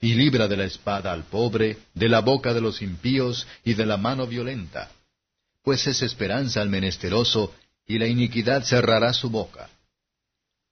Y 0.01 0.15
libra 0.15 0.47
de 0.47 0.57
la 0.57 0.65
espada 0.65 1.13
al 1.13 1.23
pobre, 1.23 1.77
de 1.93 2.09
la 2.09 2.19
boca 2.21 2.53
de 2.53 2.61
los 2.61 2.81
impíos 2.81 3.47
y 3.63 3.75
de 3.75 3.85
la 3.85 3.97
mano 3.97 4.27
violenta. 4.27 4.89
Pues 5.63 5.85
es 5.85 6.01
esperanza 6.01 6.61
al 6.61 6.69
menesteroso 6.69 7.53
y 7.85 7.99
la 7.99 8.07
iniquidad 8.07 8.63
cerrará 8.63 9.13
su 9.13 9.29
boca. 9.29 9.69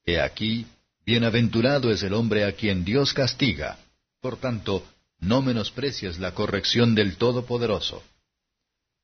He 0.04 0.20
aquí, 0.20 0.65
bienaventurado 1.06 1.92
es 1.92 2.02
el 2.02 2.13
hombre 2.13 2.44
a 2.44 2.54
quien 2.54 2.84
Dios 2.84 3.13
castiga. 3.13 3.78
Por 4.20 4.38
tanto, 4.38 4.84
no 5.20 5.42
menosprecies 5.42 6.18
la 6.18 6.34
corrección 6.34 6.96
del 6.96 7.18
Todopoderoso. 7.18 8.04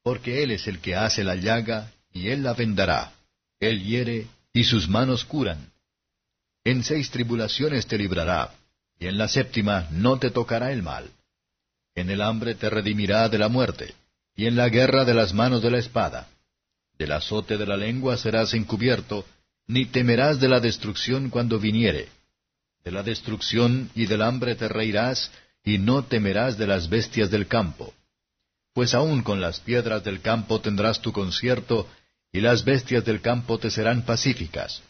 Porque 0.02 0.44
Él 0.44 0.52
es 0.52 0.68
el 0.68 0.80
que 0.80 0.96
hace 0.96 1.24
la 1.24 1.36
llaga, 1.36 1.92
y 2.12 2.30
Él 2.30 2.44
la 2.44 2.54
vendará. 2.54 3.14
Él 3.60 3.84
hiere, 3.84 4.28
y 4.54 4.64
sus 4.64 4.88
manos 4.88 5.26
curan. 5.26 5.72
En 6.64 6.84
seis 6.84 7.12
tribulaciones 7.12 7.86
te 7.86 7.98
librará, 7.98 8.52
y 9.00 9.08
en 9.08 9.18
la 9.18 9.28
séptima 9.28 9.88
no 9.92 10.20
te 10.20 10.32
tocará 10.32 10.72
el 10.72 10.84
mal. 10.84 11.10
En 11.96 12.10
el 12.10 12.22
hambre 12.22 12.56
te 12.56 12.70
redimirá 12.70 13.30
de 13.30 13.38
la 13.38 13.50
muerte, 13.50 13.94
y 14.36 14.48
en 14.48 14.56
la 14.56 14.70
guerra 14.70 15.06
de 15.06 15.14
las 15.14 15.34
manos 15.34 15.62
de 15.62 15.72
la 15.72 15.80
espada. 15.80 16.28
Del 16.98 17.12
azote 17.12 17.58
de 17.58 17.66
la 17.66 17.78
lengua 17.78 18.18
serás 18.18 18.54
encubierto, 18.54 19.26
ni 19.68 19.86
temerás 19.86 20.40
de 20.40 20.50
la 20.50 20.60
destrucción 20.60 21.30
cuando 21.30 21.60
viniere. 21.60 22.10
De 22.84 22.92
la 22.92 23.04
destrucción 23.04 23.90
y 23.96 24.06
del 24.06 24.22
hambre 24.22 24.56
te 24.56 24.68
reirás, 24.68 25.32
y 25.64 25.78
no 25.78 26.04
temerás 26.04 26.58
de 26.58 26.68
las 26.68 26.90
bestias 26.90 27.32
del 27.32 27.48
campo. 27.48 27.94
Pues 28.74 28.94
aun 28.94 29.24
con 29.24 29.42
las 29.42 29.60
piedras 29.60 30.04
del 30.04 30.22
campo 30.22 30.62
tendrás 30.62 31.02
tu 31.02 31.12
concierto, 31.12 31.88
y 32.32 32.42
las 32.42 32.64
bestias 32.66 33.06
del 33.06 33.22
campo 33.22 33.58
te 33.58 33.72
serán 33.72 34.04
pacíficas. 34.04 34.84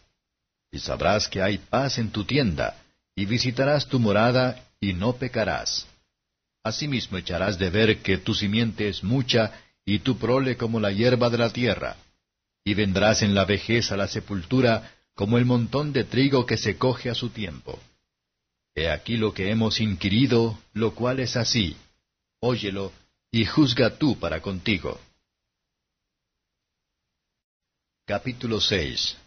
Y 0.71 0.79
sabrás 0.79 1.29
que 1.29 1.41
hay 1.41 1.59
paz 1.59 1.99
en 1.99 2.09
tu 2.09 2.25
tienda, 2.25 2.75
y 3.15 3.25
visitarás 3.25 3.87
tu 3.87 3.99
morada, 3.99 4.69
y 4.79 4.93
no 4.93 5.13
pecarás. 5.13 5.87
Asimismo 6.63 7.17
echarás 7.17 7.57
de 7.57 7.69
ver 7.69 8.01
que 8.01 8.17
tu 8.17 8.33
simiente 8.33 8.89
es 8.89 9.03
mucha, 9.03 9.63
y 9.85 9.99
tu 9.99 10.17
prole 10.17 10.57
como 10.57 10.79
la 10.79 10.91
hierba 10.91 11.29
de 11.29 11.37
la 11.37 11.51
tierra. 11.51 11.95
Y 12.63 12.73
vendrás 12.73 13.21
en 13.21 13.35
la 13.35 13.45
vejez 13.45 13.91
a 13.91 13.97
la 13.97 14.07
sepultura 14.07 14.91
como 15.13 15.37
el 15.37 15.45
montón 15.45 15.93
de 15.93 16.03
trigo 16.03 16.45
que 16.45 16.57
se 16.57 16.77
coge 16.77 17.09
a 17.09 17.15
su 17.15 17.29
tiempo. 17.29 17.79
He 18.73 18.89
aquí 18.89 19.15
lo 19.15 19.33
que 19.33 19.49
hemos 19.49 19.79
inquirido, 19.79 20.59
lo 20.73 20.93
cual 20.93 21.19
es 21.19 21.37
así. 21.37 21.77
Óyelo, 22.41 22.91
y 23.31 23.45
juzga 23.45 23.97
tú 23.97 24.19
para 24.19 24.41
contigo. 24.41 24.99
Capítulo 28.05 28.59
6 28.59 29.17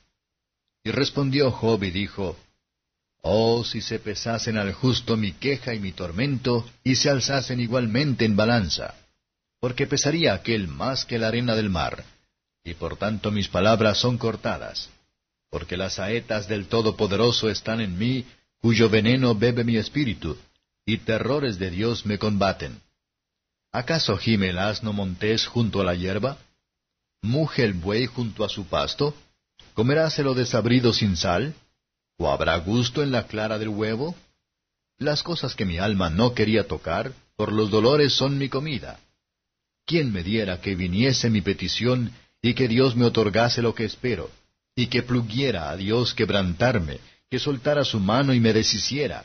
Y 0.84 0.90
respondió 0.90 1.50
Job 1.50 1.82
y 1.84 1.90
dijo, 1.90 2.36
Oh, 3.30 3.64
si 3.64 3.80
se 3.80 3.98
pesasen 3.98 4.56
al 4.56 4.72
justo 4.72 5.16
mi 5.16 5.32
queja 5.32 5.74
y 5.74 5.80
mi 5.80 5.92
tormento, 5.92 6.66
y 6.82 6.96
se 6.96 7.10
alzasen 7.10 7.60
igualmente 7.60 8.24
en 8.24 8.36
balanza 8.36 8.94
porque 9.60 9.86
pesaría 9.86 10.34
aquel 10.34 10.68
más 10.68 11.04
que 11.04 11.18
la 11.18 11.28
arena 11.28 11.54
del 11.54 11.70
mar, 11.70 12.04
y 12.64 12.74
por 12.74 12.96
tanto 12.96 13.30
mis 13.30 13.48
palabras 13.48 13.98
son 13.98 14.18
cortadas, 14.18 14.90
porque 15.50 15.76
las 15.76 15.94
saetas 15.94 16.48
del 16.48 16.66
Todopoderoso 16.66 17.50
están 17.50 17.80
en 17.80 17.98
mí, 17.98 18.24
cuyo 18.60 18.88
veneno 18.88 19.34
bebe 19.34 19.64
mi 19.64 19.76
espíritu, 19.76 20.36
y 20.86 20.98
terrores 20.98 21.58
de 21.58 21.70
Dios 21.70 22.06
me 22.06 22.18
combaten. 22.18 22.80
¿Acaso 23.72 24.16
gime 24.16 24.50
el 24.50 24.58
asno 24.58 24.92
montés 24.92 25.46
junto 25.46 25.80
a 25.80 25.84
la 25.84 25.94
hierba? 25.94 26.38
¿Muge 27.20 27.64
el 27.64 27.74
buey 27.74 28.06
junto 28.06 28.44
a 28.44 28.48
su 28.48 28.66
pasto? 28.66 29.14
¿Comeráselo 29.74 30.34
desabrido 30.34 30.92
sin 30.92 31.16
sal? 31.16 31.54
¿O 32.18 32.28
habrá 32.28 32.56
gusto 32.58 33.02
en 33.02 33.12
la 33.12 33.28
clara 33.28 33.58
del 33.58 33.68
huevo? 33.68 34.14
Las 34.98 35.22
cosas 35.22 35.54
que 35.54 35.64
mi 35.64 35.78
alma 35.78 36.10
no 36.10 36.34
quería 36.34 36.66
tocar, 36.66 37.12
por 37.36 37.52
los 37.52 37.70
dolores 37.70 38.12
son 38.12 38.36
mi 38.36 38.48
comida. 38.48 38.98
¿Quién 39.86 40.12
me 40.12 40.24
diera 40.24 40.60
que 40.60 40.74
viniese 40.74 41.30
mi 41.30 41.40
petición 41.40 42.12
y 42.42 42.54
que 42.54 42.66
Dios 42.66 42.96
me 42.96 43.04
otorgase 43.04 43.62
lo 43.62 43.72
que 43.72 43.84
espero, 43.84 44.30
y 44.74 44.88
que 44.88 45.04
pluguiera 45.04 45.70
a 45.70 45.76
Dios 45.76 46.12
quebrantarme, 46.12 46.98
que 47.30 47.38
soltara 47.38 47.84
su 47.84 48.00
mano 48.00 48.34
y 48.34 48.40
me 48.40 48.52
deshiciera? 48.52 49.24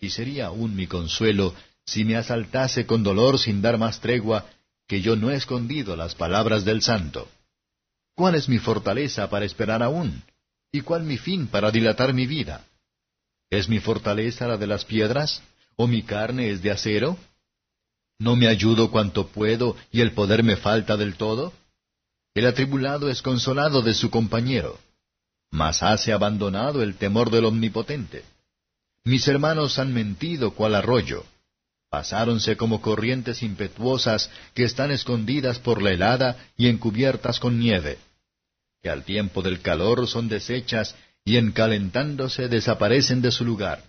Y 0.00 0.10
sería 0.10 0.46
aún 0.46 0.74
mi 0.74 0.88
consuelo 0.88 1.54
si 1.86 2.04
me 2.04 2.16
asaltase 2.16 2.86
con 2.86 3.04
dolor 3.04 3.38
sin 3.38 3.62
dar 3.62 3.78
más 3.78 4.00
tregua, 4.00 4.46
que 4.88 5.00
yo 5.00 5.14
no 5.14 5.30
he 5.30 5.36
escondido 5.36 5.94
las 5.94 6.16
palabras 6.16 6.64
del 6.64 6.82
santo. 6.82 7.28
¿Cuál 8.16 8.34
es 8.34 8.48
mi 8.48 8.58
fortaleza 8.58 9.30
para 9.30 9.44
esperar 9.44 9.80
aún? 9.84 10.24
¿Y 10.70 10.82
cuál 10.82 11.04
mi 11.04 11.16
fin 11.16 11.46
para 11.46 11.70
dilatar 11.70 12.12
mi 12.12 12.26
vida? 12.26 12.64
¿Es 13.50 13.68
mi 13.68 13.80
fortaleza 13.80 14.46
la 14.46 14.56
de 14.56 14.66
las 14.66 14.84
piedras? 14.84 15.42
¿O 15.76 15.86
mi 15.86 16.02
carne 16.02 16.50
es 16.50 16.62
de 16.62 16.70
acero? 16.70 17.16
¿No 18.18 18.36
me 18.36 18.48
ayudo 18.48 18.90
cuanto 18.90 19.28
puedo 19.28 19.76
y 19.92 20.00
el 20.00 20.12
poder 20.12 20.42
me 20.42 20.56
falta 20.56 20.96
del 20.96 21.14
todo? 21.14 21.52
El 22.34 22.46
atribulado 22.46 23.08
es 23.08 23.22
consolado 23.22 23.80
de 23.80 23.94
su 23.94 24.10
compañero, 24.10 24.78
mas 25.50 25.82
hace 25.82 26.12
abandonado 26.12 26.82
el 26.82 26.96
temor 26.96 27.30
del 27.30 27.46
Omnipotente. 27.46 28.24
Mis 29.04 29.26
hermanos 29.28 29.78
han 29.78 29.94
mentido 29.94 30.50
cual 30.52 30.74
arroyo, 30.74 31.24
pasáronse 31.88 32.56
como 32.56 32.82
corrientes 32.82 33.42
impetuosas 33.42 34.30
que 34.54 34.64
están 34.64 34.90
escondidas 34.90 35.58
por 35.58 35.80
la 35.80 35.92
helada 35.92 36.36
y 36.56 36.68
encubiertas 36.68 37.40
con 37.40 37.58
nieve, 37.58 37.98
que 38.82 38.90
al 38.90 39.04
tiempo 39.04 39.42
del 39.42 39.60
calor 39.60 40.06
son 40.06 40.28
deshechas 40.28 40.94
y 41.24 41.36
en 41.36 41.52
calentándose 41.52 42.48
desaparecen 42.48 43.20
de 43.20 43.30
su 43.30 43.44
lugar. 43.44 43.82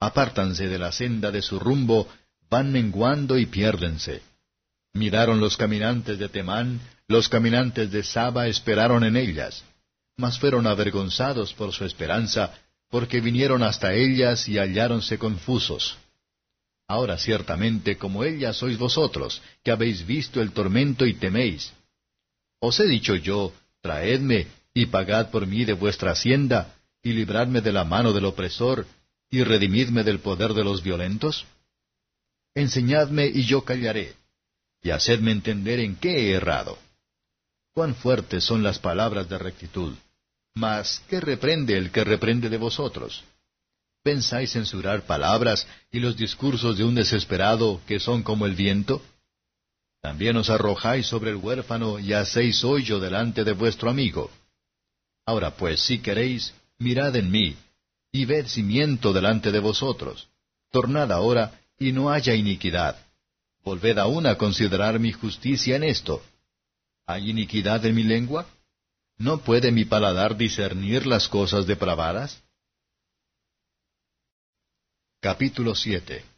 Apártanse 0.00 0.68
de 0.68 0.78
la 0.78 0.92
senda 0.92 1.30
de 1.30 1.42
su 1.42 1.58
rumbo 1.58 2.08
van 2.48 2.72
menguando 2.72 3.38
y 3.38 3.46
piérdense. 3.46 4.22
Miraron 4.94 5.40
los 5.40 5.56
caminantes 5.56 6.18
de 6.18 6.28
Temán, 6.28 6.80
los 7.08 7.28
caminantes 7.28 7.90
de 7.90 8.02
Saba 8.02 8.46
esperaron 8.46 9.04
en 9.04 9.16
ellas, 9.16 9.64
mas 10.16 10.38
fueron 10.38 10.66
avergonzados 10.66 11.52
por 11.54 11.72
su 11.72 11.84
esperanza, 11.84 12.54
porque 12.90 13.20
vinieron 13.20 13.62
hasta 13.62 13.94
ellas 13.94 14.48
y 14.48 14.58
halláronse 14.58 15.18
confusos. 15.18 15.96
Ahora 16.86 17.16
ciertamente 17.16 17.96
como 17.96 18.22
ellas 18.22 18.56
sois 18.56 18.76
vosotros, 18.76 19.40
que 19.64 19.70
habéis 19.70 20.06
visto 20.06 20.42
el 20.42 20.52
tormento 20.52 21.06
y 21.06 21.14
teméis. 21.14 21.72
Os 22.60 22.78
he 22.80 22.86
dicho 22.86 23.16
yo, 23.16 23.52
traedme, 23.82 24.46
y 24.72 24.86
pagad 24.86 25.30
por 25.30 25.46
mí 25.46 25.64
de 25.64 25.74
vuestra 25.74 26.12
hacienda, 26.12 26.74
y 27.02 27.12
libradme 27.12 27.60
de 27.60 27.72
la 27.72 27.84
mano 27.84 28.12
del 28.12 28.24
opresor, 28.24 28.86
y 29.30 29.42
redimidme 29.42 30.04
del 30.04 30.20
poder 30.20 30.54
de 30.54 30.64
los 30.64 30.82
violentos? 30.82 31.46
Enseñadme 32.54 33.26
y 33.26 33.44
yo 33.44 33.64
callaré, 33.64 34.14
y 34.82 34.90
hacedme 34.90 35.32
entender 35.32 35.80
en 35.80 35.96
qué 35.96 36.10
he 36.10 36.32
errado. 36.32 36.78
Cuán 37.74 37.94
fuertes 37.94 38.44
son 38.44 38.62
las 38.62 38.78
palabras 38.78 39.28
de 39.28 39.38
rectitud. 39.38 39.94
Mas, 40.54 41.02
¿qué 41.08 41.20
reprende 41.20 41.76
el 41.76 41.90
que 41.90 42.04
reprende 42.04 42.48
de 42.50 42.58
vosotros? 42.58 43.24
¿Pensáis 44.02 44.52
censurar 44.52 45.06
palabras 45.06 45.66
y 45.90 46.00
los 46.00 46.16
discursos 46.16 46.76
de 46.76 46.84
un 46.84 46.94
desesperado 46.94 47.80
que 47.86 48.00
son 48.00 48.22
como 48.22 48.46
el 48.46 48.54
viento? 48.54 49.02
También 50.02 50.36
os 50.36 50.50
arrojáis 50.50 51.06
sobre 51.06 51.30
el 51.30 51.36
huérfano 51.36 52.00
y 52.00 52.12
hacéis 52.12 52.64
hoyo 52.64 52.98
delante 52.98 53.44
de 53.44 53.52
vuestro 53.52 53.88
amigo. 53.88 54.32
Ahora 55.24 55.52
pues, 55.52 55.80
si 55.80 56.00
queréis, 56.00 56.52
mirad 56.78 57.14
en 57.14 57.30
mí, 57.30 57.56
y 58.10 58.24
ved 58.24 58.48
si 58.48 58.64
miento 58.64 59.12
delante 59.12 59.52
de 59.52 59.60
vosotros. 59.60 60.28
Tornad 60.72 61.12
ahora, 61.12 61.60
y 61.78 61.92
no 61.92 62.10
haya 62.10 62.34
iniquidad. 62.34 62.96
Volved 63.62 63.96
aún 63.98 64.26
a 64.26 64.36
considerar 64.36 64.98
mi 64.98 65.12
justicia 65.12 65.76
en 65.76 65.84
esto. 65.84 66.20
¿Hay 67.06 67.30
iniquidad 67.30 67.86
en 67.86 67.94
mi 67.94 68.02
lengua? 68.02 68.48
¿No 69.18 69.38
puede 69.38 69.70
mi 69.70 69.84
paladar 69.84 70.36
discernir 70.36 71.06
las 71.06 71.28
cosas 71.28 71.64
depravadas? 71.64 72.42
Capítulo 75.20 75.76
7 75.76 76.31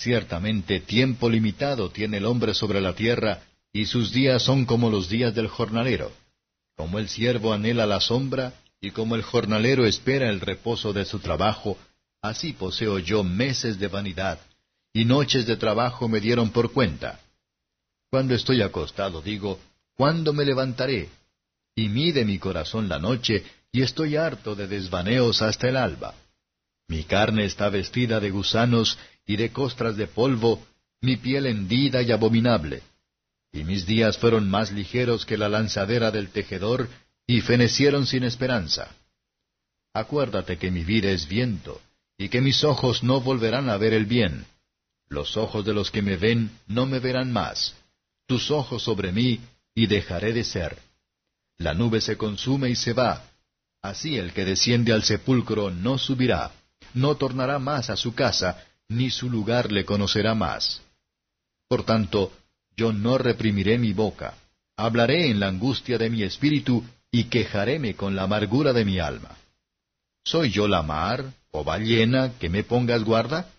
Ciertamente 0.00 0.80
tiempo 0.80 1.28
limitado 1.28 1.90
tiene 1.90 2.16
el 2.16 2.24
hombre 2.24 2.54
sobre 2.54 2.80
la 2.80 2.94
tierra, 2.94 3.42
y 3.70 3.84
sus 3.84 4.12
días 4.12 4.42
son 4.42 4.64
como 4.64 4.88
los 4.88 5.10
días 5.10 5.34
del 5.34 5.48
jornalero. 5.48 6.10
Como 6.74 6.98
el 6.98 7.10
siervo 7.10 7.52
anhela 7.52 7.84
la 7.84 8.00
sombra, 8.00 8.54
y 8.80 8.92
como 8.92 9.14
el 9.14 9.20
jornalero 9.20 9.84
espera 9.84 10.30
el 10.30 10.40
reposo 10.40 10.94
de 10.94 11.04
su 11.04 11.18
trabajo, 11.18 11.76
así 12.22 12.54
poseo 12.54 12.98
yo 12.98 13.22
meses 13.22 13.78
de 13.78 13.88
vanidad, 13.88 14.40
y 14.94 15.04
noches 15.04 15.46
de 15.46 15.58
trabajo 15.58 16.08
me 16.08 16.20
dieron 16.20 16.48
por 16.48 16.72
cuenta. 16.72 17.20
Cuando 18.10 18.34
estoy 18.34 18.62
acostado 18.62 19.20
digo, 19.20 19.60
¿cuándo 19.94 20.32
me 20.32 20.46
levantaré? 20.46 21.10
Y 21.74 21.90
mide 21.90 22.24
mi 22.24 22.38
corazón 22.38 22.88
la 22.88 22.98
noche, 22.98 23.44
y 23.70 23.82
estoy 23.82 24.16
harto 24.16 24.54
de 24.54 24.66
desvaneos 24.66 25.42
hasta 25.42 25.68
el 25.68 25.76
alba. 25.76 26.14
Mi 26.88 27.04
carne 27.04 27.44
está 27.44 27.68
vestida 27.68 28.18
de 28.18 28.30
gusanos 28.30 28.98
y 29.26 29.36
de 29.36 29.52
costras 29.52 29.96
de 29.96 30.06
polvo, 30.06 30.64
mi 31.00 31.16
piel 31.16 31.46
hendida 31.46 32.02
y 32.02 32.12
abominable. 32.12 32.82
Y 33.52 33.64
mis 33.64 33.86
días 33.86 34.18
fueron 34.18 34.48
más 34.48 34.72
ligeros 34.72 35.26
que 35.26 35.36
la 35.36 35.48
lanzadera 35.48 36.10
del 36.10 36.30
tejedor, 36.30 36.88
y 37.26 37.40
fenecieron 37.40 38.06
sin 38.06 38.24
esperanza. 38.24 38.94
Acuérdate 39.92 40.58
que 40.58 40.70
mi 40.70 40.84
vida 40.84 41.10
es 41.10 41.28
viento, 41.28 41.80
y 42.18 42.28
que 42.28 42.40
mis 42.40 42.64
ojos 42.64 43.02
no 43.02 43.20
volverán 43.20 43.70
a 43.70 43.76
ver 43.76 43.94
el 43.94 44.06
bien. 44.06 44.44
Los 45.08 45.36
ojos 45.36 45.64
de 45.64 45.74
los 45.74 45.90
que 45.90 46.02
me 46.02 46.16
ven 46.16 46.50
no 46.66 46.86
me 46.86 46.98
verán 46.98 47.32
más. 47.32 47.74
Tus 48.26 48.50
ojos 48.50 48.82
sobre 48.82 49.12
mí, 49.12 49.40
y 49.74 49.86
dejaré 49.86 50.32
de 50.32 50.44
ser. 50.44 50.78
La 51.58 51.74
nube 51.74 52.00
se 52.00 52.16
consume 52.16 52.70
y 52.70 52.76
se 52.76 52.92
va. 52.92 53.24
Así 53.82 54.16
el 54.16 54.32
que 54.32 54.44
desciende 54.44 54.92
al 54.92 55.02
sepulcro 55.02 55.70
no 55.70 55.98
subirá 55.98 56.52
no 56.94 57.16
tornará 57.16 57.58
más 57.58 57.90
a 57.90 57.96
su 57.96 58.14
casa, 58.14 58.64
ni 58.90 59.08
su 59.08 59.30
lugar 59.30 59.70
le 59.70 59.84
conocerá 59.84 60.34
más. 60.34 60.82
Por 61.68 61.84
tanto, 61.84 62.32
yo 62.76 62.92
no 62.92 63.18
reprimiré 63.18 63.78
mi 63.78 63.92
boca, 63.92 64.34
hablaré 64.76 65.30
en 65.30 65.38
la 65.38 65.46
angustia 65.46 65.96
de 65.96 66.10
mi 66.10 66.24
espíritu, 66.24 66.84
y 67.12 67.24
quejaréme 67.24 67.94
con 67.94 68.14
la 68.14 68.24
amargura 68.24 68.72
de 68.72 68.84
mi 68.84 68.98
alma. 68.98 69.36
¿Soy 70.24 70.50
yo 70.50 70.68
la 70.68 70.82
mar, 70.82 71.24
o 71.50 71.64
ballena, 71.64 72.32
que 72.38 72.48
me 72.48 72.62
pongas 72.64 73.02
guarda? 73.04 73.50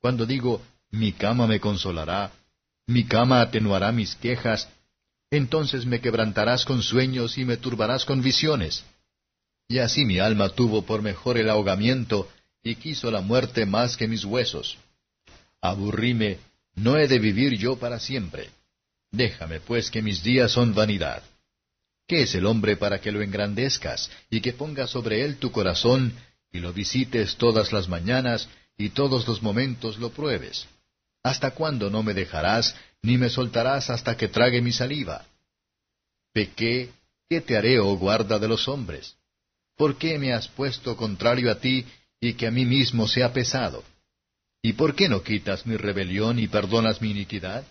Cuando 0.00 0.24
digo, 0.24 0.62
mi 0.90 1.12
cama 1.12 1.46
me 1.46 1.60
consolará, 1.60 2.32
mi 2.86 3.04
cama 3.04 3.40
atenuará 3.40 3.92
mis 3.92 4.14
quejas, 4.16 4.68
entonces 5.30 5.84
me 5.84 6.00
quebrantarás 6.00 6.64
con 6.64 6.82
sueños 6.82 7.38
y 7.38 7.44
me 7.44 7.56
turbarás 7.56 8.04
con 8.04 8.22
visiones. 8.22 8.84
Y 9.68 9.78
así 9.78 10.04
mi 10.04 10.18
alma 10.18 10.48
tuvo 10.48 10.82
por 10.82 11.02
mejor 11.02 11.38
el 11.38 11.48
ahogamiento, 11.50 12.28
y 12.62 12.76
quiso 12.76 13.10
la 13.10 13.20
muerte 13.20 13.66
más 13.66 13.96
que 13.96 14.08
mis 14.08 14.24
huesos. 14.24 14.78
Aburríme, 15.60 16.38
no 16.74 16.96
he 16.96 17.08
de 17.08 17.18
vivir 17.18 17.56
yo 17.56 17.76
para 17.76 17.98
siempre. 17.98 18.50
Déjame 19.10 19.60
pues 19.60 19.90
que 19.90 20.02
mis 20.02 20.22
días 20.22 20.52
son 20.52 20.74
vanidad. 20.74 21.22
¿Qué 22.06 22.22
es 22.22 22.34
el 22.34 22.46
hombre 22.46 22.76
para 22.76 23.00
que 23.00 23.12
lo 23.12 23.22
engrandezcas, 23.22 24.10
y 24.30 24.40
que 24.40 24.52
pongas 24.52 24.90
sobre 24.90 25.24
él 25.24 25.36
tu 25.36 25.52
corazón, 25.52 26.12
y 26.52 26.58
lo 26.58 26.72
visites 26.72 27.36
todas 27.36 27.72
las 27.72 27.88
mañanas, 27.88 28.48
y 28.76 28.90
todos 28.90 29.28
los 29.28 29.42
momentos 29.42 29.98
lo 29.98 30.10
pruebes? 30.10 30.66
¿Hasta 31.22 31.52
cuándo 31.52 31.90
no 31.90 32.02
me 32.02 32.14
dejarás, 32.14 32.74
ni 33.02 33.18
me 33.18 33.28
soltarás 33.28 33.90
hasta 33.90 34.16
que 34.16 34.28
trague 34.28 34.60
mi 34.60 34.72
saliva? 34.72 35.24
Pequé, 36.32 36.90
¿qué 37.28 37.40
te 37.40 37.56
haré, 37.56 37.78
oh 37.78 37.96
guarda 37.96 38.38
de 38.38 38.48
los 38.48 38.68
hombres? 38.68 39.16
¿Por 39.76 39.96
qué 39.96 40.18
me 40.18 40.32
has 40.32 40.48
puesto 40.48 40.96
contrario 40.96 41.50
a 41.50 41.56
ti, 41.56 41.84
y 42.20 42.34
que 42.34 42.46
a 42.46 42.50
mí 42.50 42.66
mismo 42.66 43.08
sea 43.08 43.32
pesado. 43.32 43.82
¿Y 44.62 44.74
por 44.74 44.94
qué 44.94 45.08
no 45.08 45.22
quitas 45.22 45.66
mi 45.66 45.76
rebelión 45.76 46.38
y 46.38 46.46
perdonas 46.46 47.00
mi 47.00 47.10
iniquidad? 47.10 47.64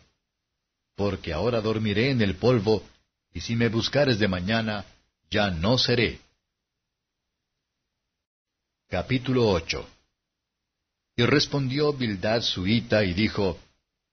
Porque 0.96 1.32
ahora 1.32 1.62
dormiré 1.62 2.10
en 2.10 2.22
el 2.22 2.36
polvo, 2.36 2.84
y 3.32 3.42
si 3.42 3.56
me 3.56 3.70
buscares 3.70 4.18
de 4.18 4.28
mañana, 4.28 4.86
ya 5.30 5.52
no 5.52 5.78
seré. 5.78 6.20
Capítulo 8.90 9.48
8 9.50 9.88
Y 11.18 11.24
respondió 11.26 11.94
Bildad 11.94 12.42
suita 12.42 13.04
y 13.04 13.14
dijo, 13.14 13.60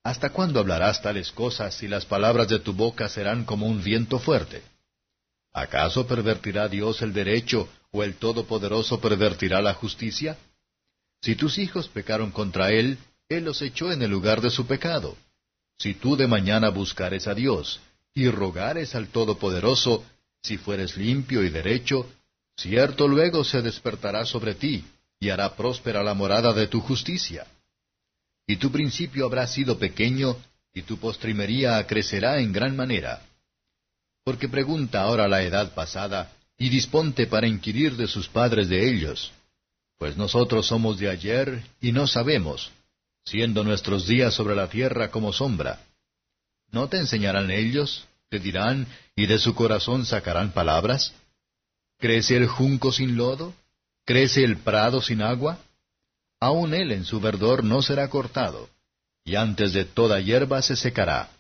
¿Hasta 0.04 0.30
cuándo 0.30 0.60
hablarás 0.60 1.00
tales 1.02 1.32
cosas 1.32 1.82
y 1.82 1.88
las 1.88 2.04
palabras 2.04 2.48
de 2.48 2.58
tu 2.60 2.74
boca 2.74 3.08
serán 3.08 3.44
como 3.44 3.66
un 3.66 3.82
viento 3.82 4.18
fuerte? 4.18 4.62
¿Acaso 5.56 6.06
pervertirá 6.06 6.68
Dios 6.68 7.00
el 7.00 7.14
derecho 7.14 7.66
o 7.90 8.02
el 8.02 8.16
Todopoderoso 8.16 9.00
pervertirá 9.00 9.62
la 9.62 9.72
justicia? 9.72 10.36
Si 11.22 11.34
tus 11.34 11.56
hijos 11.56 11.88
pecaron 11.88 12.30
contra 12.30 12.70
Él, 12.72 12.98
Él 13.30 13.44
los 13.44 13.62
echó 13.62 13.90
en 13.90 14.02
el 14.02 14.10
lugar 14.10 14.42
de 14.42 14.50
su 14.50 14.66
pecado. 14.66 15.16
Si 15.78 15.94
tú 15.94 16.14
de 16.14 16.26
mañana 16.26 16.68
buscares 16.68 17.26
a 17.26 17.32
Dios, 17.32 17.80
y 18.12 18.28
rogares 18.28 18.94
al 18.94 19.08
Todopoderoso, 19.08 20.04
si 20.42 20.58
fueres 20.58 20.98
limpio 20.98 21.42
y 21.42 21.48
derecho, 21.48 22.06
cierto 22.54 23.08
luego 23.08 23.42
se 23.42 23.62
despertará 23.62 24.26
sobre 24.26 24.56
ti, 24.56 24.84
y 25.18 25.30
hará 25.30 25.56
próspera 25.56 26.02
la 26.02 26.12
morada 26.12 26.52
de 26.52 26.66
tu 26.66 26.80
justicia. 26.80 27.46
Y 28.46 28.56
tu 28.56 28.70
principio 28.70 29.24
habrá 29.24 29.46
sido 29.46 29.78
pequeño, 29.78 30.36
y 30.74 30.82
tu 30.82 30.98
postrimería 30.98 31.86
crecerá 31.86 32.40
en 32.40 32.52
gran 32.52 32.76
manera 32.76 33.22
porque 34.26 34.48
pregunta 34.48 35.02
ahora 35.02 35.28
la 35.28 35.44
edad 35.44 35.72
pasada, 35.72 36.32
y 36.58 36.68
disponte 36.68 37.28
para 37.28 37.46
inquirir 37.46 37.96
de 37.96 38.08
sus 38.08 38.26
padres 38.26 38.68
de 38.68 38.90
ellos. 38.90 39.30
Pues 39.98 40.16
nosotros 40.16 40.66
somos 40.66 40.98
de 40.98 41.08
ayer 41.08 41.62
y 41.80 41.92
no 41.92 42.08
sabemos, 42.08 42.72
siendo 43.24 43.62
nuestros 43.62 44.08
días 44.08 44.34
sobre 44.34 44.56
la 44.56 44.68
tierra 44.68 45.12
como 45.12 45.32
sombra. 45.32 45.78
¿No 46.72 46.88
te 46.88 46.96
enseñarán 46.96 47.52
ellos? 47.52 48.04
¿Te 48.28 48.40
dirán, 48.40 48.88
y 49.14 49.26
de 49.26 49.38
su 49.38 49.54
corazón 49.54 50.04
sacarán 50.04 50.50
palabras? 50.50 51.14
¿Crece 51.96 52.36
el 52.36 52.48
junco 52.48 52.90
sin 52.90 53.16
lodo? 53.16 53.54
¿Crece 54.04 54.42
el 54.42 54.56
prado 54.56 55.02
sin 55.02 55.22
agua? 55.22 55.60
Aun 56.40 56.74
él 56.74 56.90
en 56.90 57.04
su 57.04 57.20
verdor 57.20 57.62
no 57.62 57.80
será 57.80 58.10
cortado, 58.10 58.68
y 59.24 59.36
antes 59.36 59.72
de 59.72 59.84
toda 59.84 60.18
hierba 60.18 60.62
se 60.62 60.74
secará. 60.74 61.30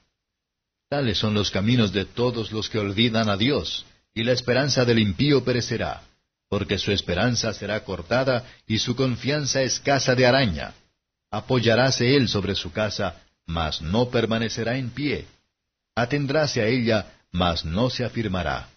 Tales 0.88 1.18
son 1.18 1.34
los 1.34 1.50
caminos 1.50 1.92
de 1.92 2.04
todos 2.04 2.52
los 2.52 2.68
que 2.68 2.78
olvidan 2.78 3.28
a 3.28 3.36
Dios, 3.36 3.84
y 4.14 4.22
la 4.22 4.32
esperanza 4.32 4.84
del 4.84 5.00
impío 5.00 5.42
perecerá, 5.42 6.02
porque 6.48 6.78
su 6.78 6.92
esperanza 6.92 7.52
será 7.52 7.82
cortada 7.84 8.44
y 8.66 8.78
su 8.78 8.94
confianza 8.94 9.62
escasa 9.62 10.14
de 10.14 10.26
araña. 10.26 10.74
Apoyaráse 11.30 12.14
él 12.16 12.28
sobre 12.28 12.54
su 12.54 12.70
casa, 12.70 13.16
mas 13.46 13.82
no 13.82 14.10
permanecerá 14.10 14.76
en 14.76 14.90
pie. 14.90 15.26
Atendráse 15.94 16.60
a 16.60 16.66
ella, 16.66 17.12
mas 17.32 17.64
no 17.64 17.90
se 17.90 18.04
afirmará. 18.04 18.68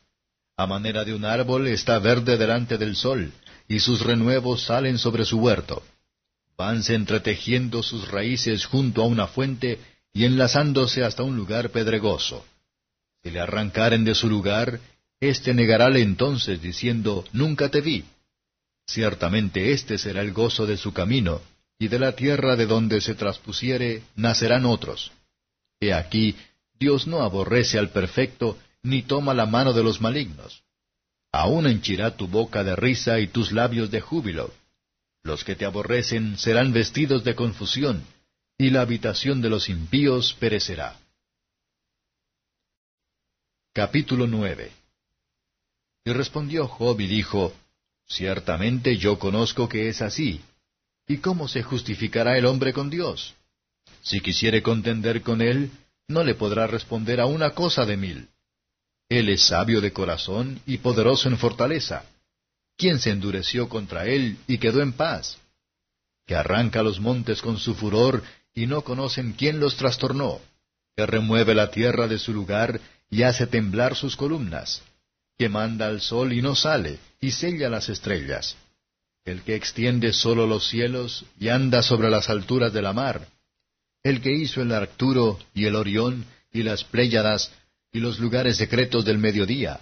A 0.58 0.66
manera 0.66 1.06
de 1.06 1.14
un 1.14 1.26
árbol 1.26 1.68
está 1.68 2.00
verde 2.00 2.38
delante 2.38 2.78
del 2.78 2.96
sol, 2.96 3.32
y 3.68 3.80
sus 3.80 4.02
renuevos 4.02 4.64
salen 4.64 4.98
sobre 4.98 5.26
su 5.26 5.38
huerto. 5.38 5.84
Vanse 6.58 6.96
entretejiendo 6.96 7.84
sus 7.84 8.10
raíces 8.10 8.66
junto 8.66 9.04
a 9.04 9.06
una 9.06 9.28
fuente, 9.28 9.80
y 10.14 10.26
enlazándose 10.26 11.04
hasta 11.04 11.24
un 11.24 11.36
lugar 11.36 11.70
pedregoso. 11.70 12.46
Si 13.24 13.30
le 13.30 13.40
arrancaren 13.40 14.04
de 14.04 14.16
su 14.16 14.30
lugar, 14.30 14.80
éste 15.20 15.54
negarále 15.54 16.02
entonces, 16.02 16.62
diciendo, 16.62 17.26
Nunca 17.32 17.70
te 17.70 17.82
vi. 17.82 18.06
Ciertamente 18.88 19.72
este 19.72 19.98
será 19.98 20.22
el 20.22 20.32
gozo 20.32 20.66
de 20.66 20.78
su 20.78 20.94
camino, 20.94 21.42
y 21.78 21.88
de 21.88 22.00
la 22.00 22.16
tierra 22.16 22.56
de 22.56 22.66
donde 22.66 23.02
se 23.02 23.16
traspusiere 23.16 24.04
nacerán 24.16 24.66
otros. 24.66 25.12
He 25.80 25.94
aquí, 25.94 26.36
Dios 26.80 27.08
no 27.08 27.22
aborrece 27.22 27.78
al 27.78 27.90
perfecto, 27.90 28.58
ni 28.84 29.04
toma 29.04 29.34
la 29.34 29.46
mano 29.46 29.74
de 29.74 29.84
los 29.84 30.02
malignos. 30.02 30.64
Aún 31.32 31.68
henchirá 31.68 32.18
tu 32.18 32.28
boca 32.28 32.64
de 32.64 32.76
risa 32.76 33.20
y 33.20 33.28
tus 33.28 33.52
labios 33.52 33.92
de 33.92 34.02
júbilo. 34.02 34.54
Los 35.24 35.44
que 35.44 35.56
te 35.56 35.66
aborrecen 35.66 36.38
serán 36.38 36.74
vestidos 36.74 37.24
de 37.24 37.36
confusión, 37.36 38.04
y 38.62 38.72
la 38.72 38.82
habitación 38.82 39.42
de 39.42 39.50
los 39.50 39.70
impíos 39.70 40.36
perecerá. 40.38 41.00
Capítulo 43.74 44.28
9 44.28 44.70
Y 46.04 46.12
respondió 46.12 46.68
Job 46.68 47.00
y 47.00 47.08
dijo, 47.08 47.54
Ciertamente 48.06 48.98
yo 48.98 49.18
conozco 49.18 49.70
que 49.70 49.88
es 49.88 50.02
así. 50.02 50.42
¿Y 51.08 51.20
cómo 51.20 51.48
se 51.48 51.64
justificará 51.64 52.38
el 52.38 52.46
hombre 52.46 52.74
con 52.74 52.90
Dios? 52.90 53.34
Si 54.02 54.20
quisiere 54.20 54.62
contender 54.62 55.22
con 55.22 55.42
él, 55.42 55.72
no 56.10 56.26
le 56.26 56.36
podrá 56.36 56.68
responder 56.68 57.22
a 57.22 57.28
una 57.28 57.52
cosa 57.52 57.86
de 57.86 57.96
mil. 57.96 58.28
Él 59.08 59.30
es 59.30 59.42
sabio 59.42 59.80
de 59.80 59.94
corazón 59.94 60.60
y 60.66 60.80
poderoso 60.80 61.30
en 61.30 61.38
fortaleza. 61.38 62.04
¿Quién 62.76 63.00
se 63.00 63.12
endureció 63.12 63.70
contra 63.70 64.06
él 64.06 64.38
y 64.48 64.58
quedó 64.58 64.82
en 64.82 64.92
paz? 64.92 65.38
Que 66.26 66.36
arranca 66.36 66.84
los 66.84 67.00
montes 67.00 67.42
con 67.42 67.58
su 67.58 67.74
furor 67.74 68.22
y 68.54 68.68
no 68.68 68.84
conocen 68.84 69.34
quién 69.34 69.60
los 69.60 69.76
trastornó. 69.78 70.40
Que 70.96 71.06
remueve 71.06 71.56
la 71.56 71.72
tierra 71.72 72.08
de 72.08 72.20
su 72.20 72.34
lugar 72.34 72.80
y 73.10 73.24
hace 73.24 73.48
temblar 73.48 73.96
sus 73.96 74.16
columnas. 74.16 74.82
Que 75.38 75.50
manda 75.50 75.88
al 75.88 76.02
sol 76.02 76.34
y 76.34 76.42
no 76.42 76.56
sale, 76.56 77.00
y 77.22 77.32
sella 77.32 77.70
las 77.70 77.90
estrellas. 77.90 78.58
El 79.24 79.42
que 79.44 79.56
extiende 79.56 80.12
solo 80.14 80.48
los 80.48 80.68
cielos 80.68 81.26
y 81.40 81.50
anda 81.50 81.82
sobre 81.82 82.10
las 82.10 82.30
alturas 82.30 82.74
de 82.74 82.82
la 82.82 82.94
mar 82.94 83.28
el 84.04 84.22
que 84.22 84.32
hizo 84.32 84.62
el 84.62 84.72
Arcturo 84.72 85.40
y 85.54 85.66
el 85.66 85.76
Orión 85.76 86.26
y 86.52 86.64
las 86.64 86.84
Pléyadas 86.84 87.52
y 87.92 88.00
los 88.00 88.20
lugares 88.20 88.58
secretos 88.58 89.06
del 89.06 89.18
mediodía, 89.18 89.80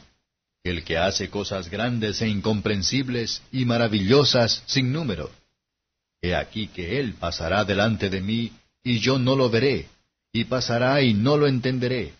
el 0.64 0.84
que 0.84 0.98
hace 0.98 1.30
cosas 1.30 1.70
grandes 1.70 2.22
e 2.22 2.28
incomprensibles 2.28 3.42
y 3.52 3.66
maravillosas 3.66 4.64
sin 4.66 4.92
número. 4.92 5.30
He 6.22 6.36
aquí 6.36 6.68
que 6.68 7.00
él 7.00 7.14
pasará 7.14 7.64
delante 7.64 8.10
de 8.10 8.22
mí, 8.22 8.52
y 8.84 9.00
yo 9.00 9.20
no 9.20 9.36
lo 9.36 9.50
veré, 9.50 9.88
y 10.32 10.46
pasará 10.46 11.02
y 11.02 11.14
no 11.14 11.38
lo 11.38 11.48
entenderé. 11.48 12.14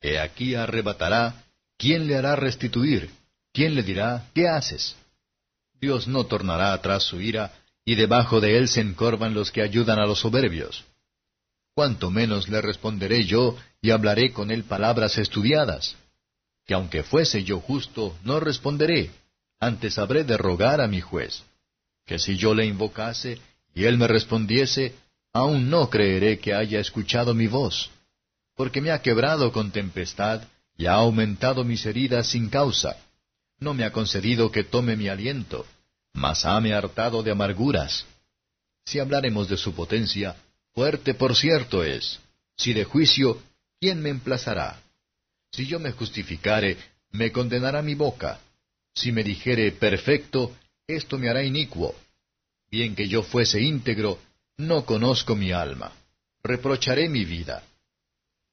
He 0.00 0.18
aquí 0.18 0.54
arrebatará, 0.54 1.44
¿quién 1.76 2.06
le 2.06 2.16
hará 2.16 2.36
restituir? 2.36 3.10
¿Quién 3.52 3.74
le 3.74 3.82
dirá, 3.82 4.28
¿qué 4.34 4.48
haces? 4.48 4.96
Dios 5.80 6.08
no 6.08 6.24
tornará 6.26 6.72
atrás 6.72 7.04
su 7.04 7.20
ira, 7.20 7.52
y 7.84 7.94
debajo 7.94 8.40
de 8.40 8.58
él 8.58 8.68
se 8.68 8.80
encorvan 8.80 9.34
los 9.34 9.50
que 9.50 9.62
ayudan 9.62 9.98
a 9.98 10.06
los 10.06 10.20
soberbios. 10.20 10.84
Cuanto 11.74 12.10
menos 12.10 12.48
le 12.48 12.60
responderé 12.60 13.24
yo, 13.24 13.56
y 13.80 13.90
hablaré 13.90 14.32
con 14.32 14.50
él 14.50 14.64
palabras 14.64 15.16
estudiadas. 15.18 15.96
Que 16.66 16.74
aunque 16.74 17.02
fuese 17.02 17.44
yo 17.44 17.60
justo, 17.60 18.16
no 18.24 18.40
responderé, 18.40 19.10
antes 19.60 19.98
habré 19.98 20.24
de 20.24 20.36
rogar 20.36 20.80
a 20.80 20.88
mi 20.88 21.00
juez. 21.00 21.42
Que 22.08 22.18
si 22.18 22.36
yo 22.36 22.54
le 22.54 22.66
invocase, 22.66 23.38
y 23.72 23.84
él 23.84 23.98
me 23.98 24.08
respondiese, 24.08 24.94
aún 25.32 25.70
no 25.70 25.88
creeré 25.88 26.40
que 26.40 26.54
haya 26.54 26.80
escuchado 26.80 27.34
mi 27.34 27.46
voz, 27.46 27.90
porque 28.56 28.80
me 28.80 28.90
ha 28.90 29.00
quebrado 29.00 29.52
con 29.52 29.70
tempestad, 29.70 30.42
y 30.76 30.86
ha 30.86 30.94
aumentado 30.94 31.62
mis 31.62 31.86
heridas 31.86 32.26
sin 32.26 32.48
causa. 32.48 32.96
No 33.60 33.74
me 33.74 33.84
ha 33.84 33.92
concedido 33.92 34.50
que 34.50 34.64
tome 34.64 34.96
mi 34.96 35.08
aliento 35.08 35.64
mas 36.18 36.44
hame 36.44 36.74
hartado 36.74 37.22
de 37.22 37.30
amarguras. 37.30 38.04
Si 38.84 38.98
hablaremos 38.98 39.48
de 39.48 39.56
su 39.56 39.74
potencia, 39.74 40.36
fuerte 40.74 41.14
por 41.14 41.36
cierto 41.36 41.84
es. 41.84 42.18
Si 42.56 42.72
de 42.72 42.84
juicio, 42.84 43.40
¿quién 43.80 44.02
me 44.02 44.10
emplazará? 44.10 44.80
Si 45.52 45.66
yo 45.66 45.78
me 45.78 45.92
justificare, 45.92 46.76
me 47.10 47.30
condenará 47.30 47.82
mi 47.82 47.94
boca. 47.94 48.40
Si 48.94 49.12
me 49.12 49.22
dijere 49.22 49.70
perfecto, 49.72 50.56
esto 50.88 51.18
me 51.18 51.28
hará 51.28 51.44
inicuo. 51.44 51.94
Bien 52.70 52.96
que 52.96 53.06
yo 53.06 53.22
fuese 53.22 53.60
íntegro, 53.60 54.18
no 54.56 54.84
conozco 54.84 55.36
mi 55.36 55.52
alma. 55.52 55.92
Reprocharé 56.42 57.08
mi 57.08 57.24
vida. 57.24 57.62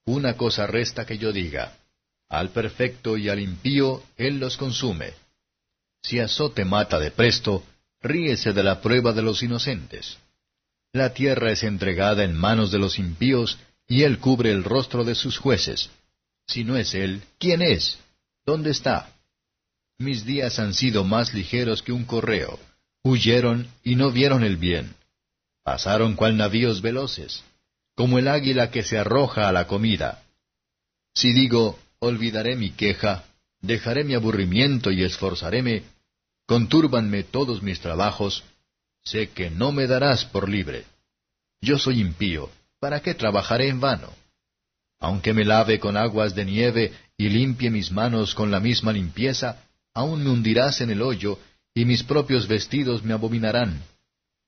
Una 0.04 0.36
cosa 0.36 0.66
resta 0.66 1.04
que 1.04 1.18
yo 1.18 1.32
diga. 1.32 1.76
Al 2.28 2.50
perfecto 2.50 3.16
y 3.16 3.28
al 3.28 3.40
impío 3.40 4.02
él 4.16 4.38
los 4.38 4.56
consume. 4.56 5.14
Si 6.02 6.20
azote 6.20 6.64
mata 6.64 6.98
de 6.98 7.10
presto, 7.10 7.64
ríese 8.00 8.52
de 8.52 8.62
la 8.62 8.80
prueba 8.80 9.12
de 9.12 9.22
los 9.22 9.42
inocentes. 9.42 10.18
La 10.92 11.12
tierra 11.12 11.50
es 11.50 11.62
entregada 11.62 12.22
en 12.24 12.34
manos 12.34 12.70
de 12.70 12.78
los 12.78 12.98
impíos, 12.98 13.58
y 13.88 14.02
él 14.02 14.18
cubre 14.18 14.50
el 14.50 14.64
rostro 14.64 15.04
de 15.04 15.14
sus 15.14 15.38
jueces. 15.38 15.90
Si 16.46 16.64
no 16.64 16.76
es 16.76 16.94
él, 16.94 17.22
¿quién 17.38 17.62
es? 17.62 17.98
¿Dónde 18.44 18.70
está? 18.70 19.15
Mis 19.98 20.24
días 20.26 20.58
han 20.58 20.74
sido 20.74 21.04
más 21.04 21.32
ligeros 21.32 21.82
que 21.82 21.92
un 21.92 22.04
correo. 22.04 22.58
Huyeron 23.02 23.68
y 23.82 23.94
no 23.94 24.10
vieron 24.10 24.44
el 24.44 24.56
bien. 24.56 24.94
Pasaron 25.62 26.14
cual 26.14 26.36
navíos 26.36 26.82
veloces, 26.82 27.42
como 27.94 28.18
el 28.18 28.28
águila 28.28 28.70
que 28.70 28.82
se 28.82 28.98
arroja 28.98 29.48
a 29.48 29.52
la 29.52 29.66
comida. 29.66 30.22
Si 31.14 31.32
digo, 31.32 31.78
olvidaré 31.98 32.56
mi 32.56 32.70
queja, 32.70 33.24
dejaré 33.60 34.04
mi 34.04 34.14
aburrimiento 34.14 34.90
y 34.90 35.02
esforzaréme, 35.02 35.82
contúrbanme 36.46 37.24
todos 37.24 37.62
mis 37.62 37.80
trabajos, 37.80 38.44
sé 39.02 39.30
que 39.30 39.50
no 39.50 39.72
me 39.72 39.86
darás 39.86 40.24
por 40.24 40.48
libre. 40.48 40.84
Yo 41.60 41.78
soy 41.78 42.00
impío, 42.00 42.50
¿para 42.78 43.00
qué 43.00 43.14
trabajaré 43.14 43.68
en 43.68 43.80
vano? 43.80 44.12
Aunque 45.00 45.32
me 45.32 45.44
lave 45.44 45.80
con 45.80 45.96
aguas 45.96 46.34
de 46.34 46.44
nieve 46.44 46.92
y 47.16 47.28
limpie 47.30 47.70
mis 47.70 47.90
manos 47.90 48.34
con 48.34 48.50
la 48.50 48.60
misma 48.60 48.92
limpieza, 48.92 49.62
aún 49.96 50.22
me 50.22 50.28
hundirás 50.28 50.82
en 50.82 50.90
el 50.90 51.00
hoyo, 51.00 51.38
y 51.74 51.86
mis 51.86 52.02
propios 52.02 52.46
vestidos 52.46 53.02
me 53.02 53.14
abominarán. 53.14 53.82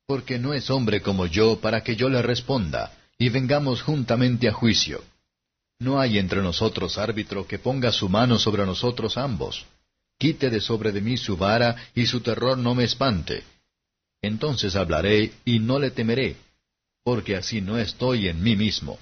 Porque 0.07 0.39
no 0.39 0.53
es 0.53 0.69
hombre 0.69 1.01
como 1.01 1.25
yo 1.25 1.59
para 1.59 1.83
que 1.83 1.97
yo 1.97 2.11
le 2.11 2.21
responda, 2.21 2.93
y 3.19 3.31
vengamos 3.31 3.81
juntamente 3.81 4.47
a 4.47 4.53
juicio. 4.53 5.03
No 5.79 6.01
hay 6.01 6.19
entre 6.19 6.43
nosotros 6.43 6.99
árbitro 6.99 7.47
que 7.47 7.59
ponga 7.59 7.93
su 7.93 8.11
mano 8.11 8.39
sobre 8.39 8.67
nosotros 8.67 9.17
ambos. 9.17 9.65
Quite 10.19 10.51
de 10.51 10.61
sobre 10.61 10.93
de 10.93 11.01
mí 11.01 11.17
su 11.17 11.39
vara, 11.39 11.77
y 11.95 12.05
su 12.07 12.21
terror 12.21 12.59
no 12.59 12.75
me 12.75 12.85
espante. 12.85 13.43
Entonces 14.21 14.77
hablaré, 14.77 15.33
y 15.47 15.61
no 15.61 15.79
le 15.79 15.91
temeré, 15.93 16.37
porque 17.03 17.37
así 17.37 17.63
no 17.63 17.79
estoy 17.79 18.29
en 18.29 18.43
mí 18.43 18.55
mismo. 18.55 18.99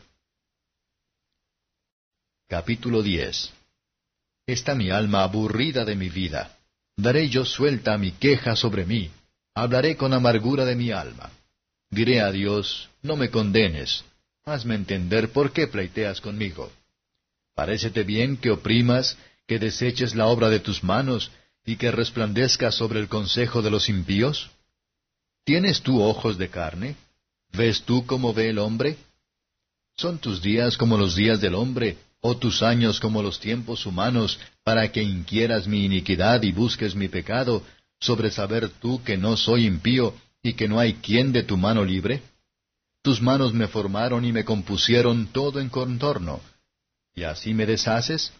Capítulo 2.48 3.02
10 3.02 3.55
Está 4.46 4.74
mi 4.74 4.90
alma 4.90 5.24
aburrida 5.24 5.84
de 5.84 5.96
mi 5.96 6.08
vida. 6.08 6.56
Daré 6.96 7.28
yo 7.28 7.44
suelta 7.44 7.98
mi 7.98 8.12
queja 8.12 8.54
sobre 8.54 8.84
mí. 8.84 9.10
Hablaré 9.54 9.96
con 9.96 10.14
amargura 10.14 10.64
de 10.64 10.76
mi 10.76 10.92
alma. 10.92 11.30
Diré 11.90 12.20
a 12.20 12.30
Dios, 12.30 12.88
no 13.02 13.16
me 13.16 13.30
condenes. 13.30 14.04
Hazme 14.44 14.76
entender 14.76 15.30
por 15.30 15.52
qué 15.52 15.66
pleiteas 15.66 16.20
conmigo. 16.20 16.70
Parécete 17.54 18.04
bien 18.04 18.36
que 18.36 18.50
oprimas 18.50 19.18
que 19.46 19.58
deseches 19.58 20.14
la 20.14 20.26
obra 20.26 20.48
de 20.48 20.60
tus 20.60 20.84
manos 20.84 21.30
y 21.64 21.76
que 21.76 21.90
resplandezcas 21.90 22.74
sobre 22.74 23.00
el 23.00 23.08
consejo 23.08 23.62
de 23.62 23.70
los 23.70 23.88
impíos? 23.88 24.50
¿Tienes 25.44 25.82
tú 25.82 26.00
ojos 26.02 26.38
de 26.38 26.48
carne? 26.48 26.96
¿Ves 27.52 27.82
tú 27.82 28.06
como 28.06 28.32
ve 28.32 28.50
el 28.50 28.58
hombre? 28.58 28.96
¿Son 29.96 30.18
tus 30.18 30.42
días 30.42 30.76
como 30.76 30.96
los 30.96 31.16
días 31.16 31.40
del 31.40 31.54
hombre, 31.54 31.96
o 32.26 32.36
tus 32.36 32.62
años 32.62 32.98
como 32.98 33.22
los 33.22 33.38
tiempos 33.38 33.86
humanos, 33.86 34.38
para 34.64 34.90
que 34.90 35.02
inquieras 35.02 35.68
mi 35.68 35.84
iniquidad 35.84 36.42
y 36.42 36.50
busques 36.50 36.96
mi 36.96 37.06
pecado, 37.06 37.62
sobre 38.00 38.30
saber 38.30 38.68
tú 38.68 39.02
que 39.04 39.16
no 39.16 39.36
soy 39.36 39.64
impío 39.64 40.12
y 40.42 40.54
que 40.54 40.66
no 40.66 40.80
hay 40.80 40.94
quien 40.94 41.32
de 41.32 41.44
tu 41.44 41.56
mano 41.56 41.84
libre? 41.84 42.22
Tus 43.02 43.22
manos 43.22 43.52
me 43.52 43.68
formaron 43.68 44.24
y 44.24 44.32
me 44.32 44.44
compusieron 44.44 45.28
todo 45.28 45.60
en 45.60 45.68
contorno. 45.68 46.40
¿Y 47.14 47.22
así 47.22 47.54
me 47.54 47.64
deshaces? 47.64 48.32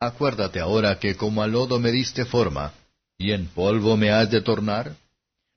Acuérdate 0.00 0.58
ahora 0.60 0.98
que 0.98 1.16
como 1.16 1.42
al 1.42 1.52
lodo 1.52 1.78
me 1.78 1.90
diste 1.90 2.24
forma, 2.24 2.72
y 3.18 3.32
en 3.32 3.46
polvo 3.46 3.96
me 3.98 4.10
has 4.10 4.30
de 4.30 4.40
tornar. 4.40 4.96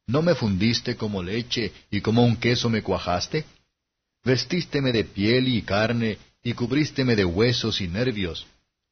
¿No 0.08 0.22
me 0.22 0.36
fundiste 0.36 0.98
como 0.98 1.24
leche 1.24 1.72
y 1.90 2.02
como 2.02 2.24
un 2.24 2.36
queso 2.36 2.70
me 2.70 2.82
cuajaste? 2.82 3.46
Vestísteme 4.26 4.92
de 4.92 5.06
piel 5.06 5.48
y 5.48 5.62
carne, 5.62 6.18
y 6.44 6.54
cubrísteme 6.54 7.16
de 7.16 7.26
huesos 7.26 7.82
y 7.82 7.88
nervios. 7.88 8.48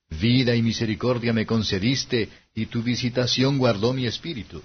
Vida 0.10 0.56
y 0.56 0.62
misericordia 0.62 1.34
me 1.34 1.46
concediste, 1.46 2.30
y 2.54 2.68
tu 2.68 2.82
visitación 2.82 3.58
guardó 3.58 3.94
mi 3.94 4.06
espíritu. 4.06 4.64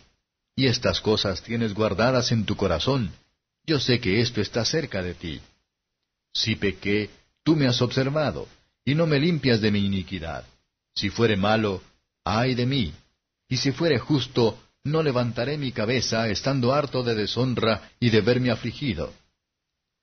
Y 0.54 0.66
estas 0.66 1.00
cosas 1.00 1.42
tienes 1.42 1.74
guardadas 1.74 2.32
en 2.32 2.44
tu 2.44 2.56
corazón. 2.56 3.10
Yo 3.64 3.80
sé 3.80 4.00
que 4.00 4.20
esto 4.20 4.40
está 4.40 4.64
cerca 4.64 5.02
de 5.02 5.14
ti. 5.14 5.40
Si 6.32 6.56
pequé, 6.56 7.10
tú 7.42 7.56
me 7.56 7.66
has 7.66 7.80
observado, 7.82 8.48
y 8.84 8.94
no 8.94 9.06
me 9.06 9.18
limpias 9.18 9.60
de 9.60 9.70
mi 9.70 9.84
iniquidad. 9.84 10.44
Si 10.94 11.10
fuere 11.10 11.36
malo, 11.36 11.82
ay 12.24 12.54
de 12.54 12.66
mí. 12.66 12.92
Y 13.48 13.56
si 13.56 13.72
fuere 13.72 13.98
justo, 13.98 14.58
no 14.84 15.02
levantaré 15.02 15.58
mi 15.58 15.72
cabeza, 15.72 16.28
estando 16.28 16.72
harto 16.72 17.02
de 17.02 17.14
deshonra 17.14 17.90
y 18.00 18.10
de 18.10 18.20
verme 18.20 18.50
afligido. 18.50 19.12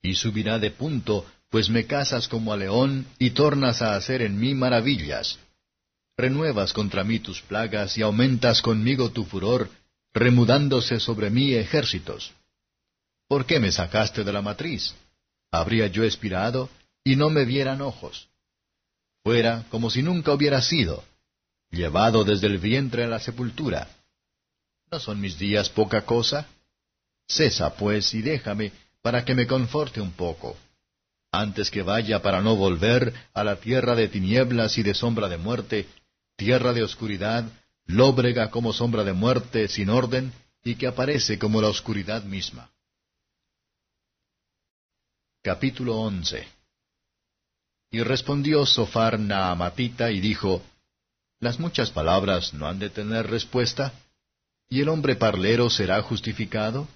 Y 0.02 0.14
subirá 0.14 0.58
de 0.58 0.70
punto, 0.70 1.26
pues 1.50 1.68
me 1.68 1.86
casas 1.86 2.28
como 2.28 2.52
a 2.52 2.56
león 2.56 3.06
y 3.18 3.30
tornas 3.30 3.82
a 3.82 3.96
hacer 3.96 4.22
en 4.22 4.38
mí 4.38 4.54
maravillas. 4.54 5.38
renuevas 6.16 6.74
contra 6.74 7.02
mí 7.02 7.18
tus 7.18 7.40
plagas 7.40 7.96
y 7.96 8.02
aumentas 8.02 8.60
conmigo 8.60 9.10
tu 9.10 9.24
furor, 9.24 9.70
remudándose 10.12 11.00
sobre 11.00 11.30
mí 11.30 11.54
ejércitos. 11.54 12.32
¿Por 13.26 13.46
qué 13.46 13.58
me 13.58 13.72
sacaste 13.72 14.22
de 14.22 14.32
la 14.32 14.42
matriz? 14.42 14.94
Habría 15.50 15.86
yo 15.86 16.04
expirado 16.04 16.68
y 17.02 17.16
no 17.16 17.30
me 17.30 17.46
vieran 17.46 17.80
ojos. 17.80 18.28
Fuera 19.24 19.64
como 19.70 19.90
si 19.90 20.02
nunca 20.02 20.32
hubiera 20.32 20.60
sido, 20.60 21.02
llevado 21.70 22.22
desde 22.22 22.48
el 22.48 22.58
vientre 22.58 23.04
a 23.04 23.08
la 23.08 23.18
sepultura. 23.18 23.88
¿No 24.90 25.00
son 25.00 25.20
mis 25.20 25.38
días 25.38 25.70
poca 25.70 26.02
cosa? 26.02 26.48
Cesa, 27.26 27.74
pues, 27.76 28.12
y 28.12 28.22
déjame, 28.22 28.72
para 29.02 29.24
que 29.24 29.34
me 29.34 29.46
conforte 29.46 30.00
un 30.00 30.10
poco, 30.12 30.56
antes 31.32 31.70
que 31.70 31.82
vaya 31.82 32.22
para 32.22 32.40
no 32.40 32.56
volver 32.56 33.14
a 33.32 33.44
la 33.44 33.56
tierra 33.56 33.94
de 33.94 34.08
tinieblas 34.08 34.78
y 34.78 34.82
de 34.82 34.94
sombra 34.94 35.28
de 35.28 35.38
muerte, 35.38 35.86
tierra 36.36 36.72
de 36.72 36.82
oscuridad, 36.82 37.44
lóbrega 37.86 38.50
como 38.50 38.72
sombra 38.72 39.04
de 39.04 39.12
muerte 39.12 39.68
sin 39.68 39.90
orden, 39.90 40.32
y 40.62 40.74
que 40.74 40.86
aparece 40.86 41.38
como 41.38 41.60
la 41.60 41.68
oscuridad 41.68 42.24
misma. 42.24 42.70
Capítulo 45.42 45.96
11 45.96 46.46
Y 47.90 48.02
respondió 48.02 48.66
Sofar 48.66 49.18
Naamatita 49.18 50.10
y 50.10 50.20
dijo, 50.20 50.62
¿Las 51.38 51.58
muchas 51.58 51.90
palabras 51.90 52.52
no 52.52 52.68
han 52.68 52.78
de 52.78 52.90
tener 52.90 53.30
respuesta? 53.30 53.94
¿Y 54.68 54.82
el 54.82 54.90
hombre 54.90 55.16
parlero 55.16 55.70
será 55.70 56.02
justificado? 56.02 56.86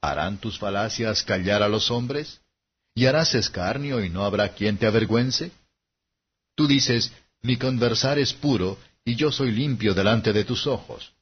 ¿Harán 0.00 0.38
tus 0.38 0.58
falacias 0.58 1.22
callar 1.22 1.62
a 1.62 1.68
los 1.68 1.90
hombres? 1.90 2.40
¿Y 2.96 3.04
harás 3.04 3.34
escarnio 3.34 4.02
y 4.02 4.08
no 4.08 4.24
habrá 4.24 4.48
quien 4.54 4.78
te 4.78 4.86
avergüence? 4.86 5.52
Tú 6.54 6.66
dices, 6.66 7.12
mi 7.42 7.58
conversar 7.58 8.18
es 8.18 8.32
puro, 8.32 8.78
y 9.04 9.16
yo 9.16 9.30
soy 9.30 9.52
limpio 9.52 9.92
delante 9.92 10.32
de 10.32 10.44
tus 10.44 10.66
ojos. 10.66 11.12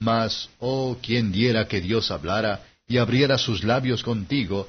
Mas, 0.00 0.50
oh, 0.58 0.98
quien 1.00 1.30
diera 1.30 1.68
que 1.68 1.80
Dios 1.80 2.10
hablara 2.10 2.66
y 2.88 2.98
abriera 2.98 3.38
sus 3.38 3.62
labios 3.62 4.02
contigo, 4.02 4.68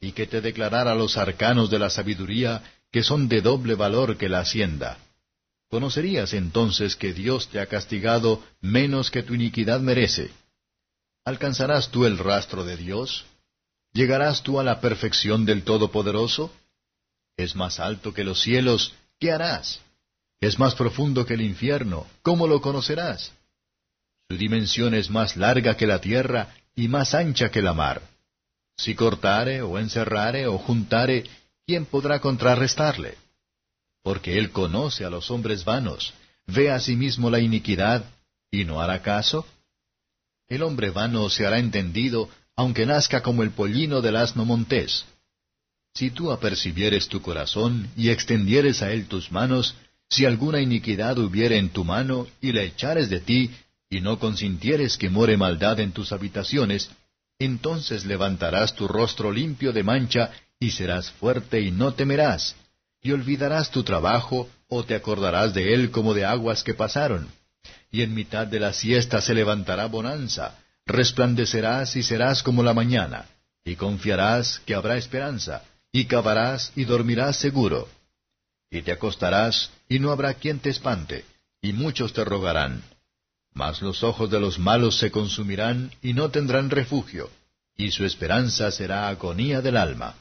y 0.00 0.12
que 0.12 0.28
te 0.28 0.40
declarara 0.40 0.94
los 0.94 1.16
arcanos 1.16 1.68
de 1.68 1.80
la 1.80 1.90
sabiduría, 1.90 2.62
que 2.92 3.02
son 3.02 3.26
de 3.26 3.40
doble 3.40 3.74
valor 3.74 4.16
que 4.16 4.28
la 4.28 4.38
hacienda. 4.38 4.98
Conocerías 5.68 6.32
entonces 6.32 6.94
que 6.94 7.12
Dios 7.12 7.48
te 7.48 7.58
ha 7.58 7.66
castigado 7.66 8.40
menos 8.60 9.10
que 9.10 9.24
tu 9.24 9.34
iniquidad 9.34 9.80
merece. 9.80 10.30
¿Alcanzarás 11.24 11.90
tú 11.90 12.06
el 12.06 12.18
rastro 12.18 12.64
de 12.64 12.76
Dios? 12.76 13.24
¿Llegarás 13.96 14.42
tú 14.42 14.60
a 14.60 14.62
la 14.62 14.82
perfección 14.82 15.46
del 15.46 15.62
Todopoderoso? 15.62 16.52
Es 17.34 17.56
más 17.56 17.80
alto 17.80 18.12
que 18.12 18.24
los 18.24 18.42
cielos, 18.42 18.92
¿qué 19.18 19.32
harás? 19.32 19.80
Es 20.38 20.58
más 20.58 20.74
profundo 20.74 21.24
que 21.24 21.32
el 21.32 21.40
infierno, 21.40 22.06
¿cómo 22.20 22.46
lo 22.46 22.60
conocerás? 22.60 23.32
Su 24.28 24.36
dimensión 24.36 24.92
es 24.92 25.08
más 25.08 25.38
larga 25.38 25.78
que 25.78 25.86
la 25.86 25.98
tierra 25.98 26.54
y 26.74 26.88
más 26.88 27.14
ancha 27.14 27.50
que 27.50 27.62
la 27.62 27.72
mar. 27.72 28.02
Si 28.76 28.94
cortare 28.94 29.62
o 29.62 29.78
encerrare 29.78 30.46
o 30.46 30.58
juntare, 30.58 31.24
¿quién 31.66 31.86
podrá 31.86 32.20
contrarrestarle? 32.20 33.16
Porque 34.02 34.36
él 34.36 34.50
conoce 34.50 35.06
a 35.06 35.10
los 35.10 35.30
hombres 35.30 35.64
vanos, 35.64 36.12
ve 36.46 36.70
a 36.70 36.80
sí 36.80 36.96
mismo 36.96 37.30
la 37.30 37.40
iniquidad, 37.40 38.04
y 38.50 38.64
no 38.64 38.78
hará 38.78 39.00
caso. 39.00 39.46
El 40.48 40.62
hombre 40.64 40.90
vano 40.90 41.30
se 41.30 41.46
hará 41.46 41.58
entendido, 41.58 42.28
aunque 42.56 42.86
nazca 42.86 43.22
como 43.22 43.42
el 43.42 43.50
pollino 43.50 44.00
del 44.00 44.16
asno 44.16 44.44
montés. 44.44 45.04
Si 45.94 46.10
tú 46.10 46.32
apercibieres 46.32 47.08
tu 47.08 47.22
corazón 47.22 47.88
y 47.96 48.10
extendieres 48.10 48.82
a 48.82 48.92
él 48.92 49.06
tus 49.06 49.30
manos, 49.30 49.74
si 50.08 50.24
alguna 50.24 50.60
iniquidad 50.60 51.18
hubiere 51.18 51.58
en 51.58 51.70
tu 51.70 51.84
mano 51.84 52.26
y 52.40 52.52
la 52.52 52.62
echares 52.62 53.10
de 53.10 53.20
ti, 53.20 53.50
y 53.88 54.00
no 54.00 54.18
consintieres 54.18 54.96
que 54.96 55.10
more 55.10 55.36
maldad 55.36 55.80
en 55.80 55.92
tus 55.92 56.12
habitaciones, 56.12 56.90
entonces 57.38 58.04
levantarás 58.04 58.74
tu 58.74 58.88
rostro 58.88 59.30
limpio 59.30 59.72
de 59.72 59.82
mancha, 59.82 60.30
y 60.58 60.70
serás 60.70 61.10
fuerte 61.10 61.60
y 61.60 61.70
no 61.70 61.94
temerás, 61.94 62.56
y 63.02 63.12
olvidarás 63.12 63.70
tu 63.70 63.82
trabajo, 63.82 64.48
o 64.68 64.84
te 64.84 64.94
acordarás 64.94 65.54
de 65.54 65.74
él 65.74 65.90
como 65.90 66.14
de 66.14 66.24
aguas 66.24 66.64
que 66.64 66.74
pasaron. 66.74 67.28
Y 67.90 68.02
en 68.02 68.14
mitad 68.14 68.46
de 68.46 68.58
la 68.58 68.72
siesta 68.72 69.20
se 69.20 69.34
levantará 69.34 69.86
bonanza, 69.86 70.58
resplandecerás 70.86 71.96
y 71.96 72.02
serás 72.02 72.42
como 72.42 72.62
la 72.62 72.72
mañana, 72.72 73.26
y 73.64 73.76
confiarás 73.76 74.60
que 74.64 74.74
habrá 74.74 74.96
esperanza, 74.96 75.62
y 75.92 76.06
cavarás 76.06 76.72
y 76.76 76.84
dormirás 76.84 77.36
seguro. 77.36 77.88
Y 78.70 78.82
te 78.82 78.92
acostarás, 78.92 79.70
y 79.88 79.98
no 79.98 80.10
habrá 80.12 80.34
quien 80.34 80.60
te 80.60 80.70
espante, 80.70 81.24
y 81.60 81.72
muchos 81.72 82.12
te 82.12 82.24
rogarán. 82.24 82.82
Mas 83.52 83.82
los 83.82 84.02
ojos 84.02 84.30
de 84.30 84.38
los 84.38 84.58
malos 84.58 84.98
se 84.98 85.10
consumirán 85.10 85.90
y 86.02 86.12
no 86.14 86.30
tendrán 86.30 86.70
refugio, 86.70 87.30
y 87.76 87.90
su 87.90 88.04
esperanza 88.04 88.70
será 88.70 89.08
agonía 89.08 89.60
del 89.60 89.76
alma. 89.76 90.14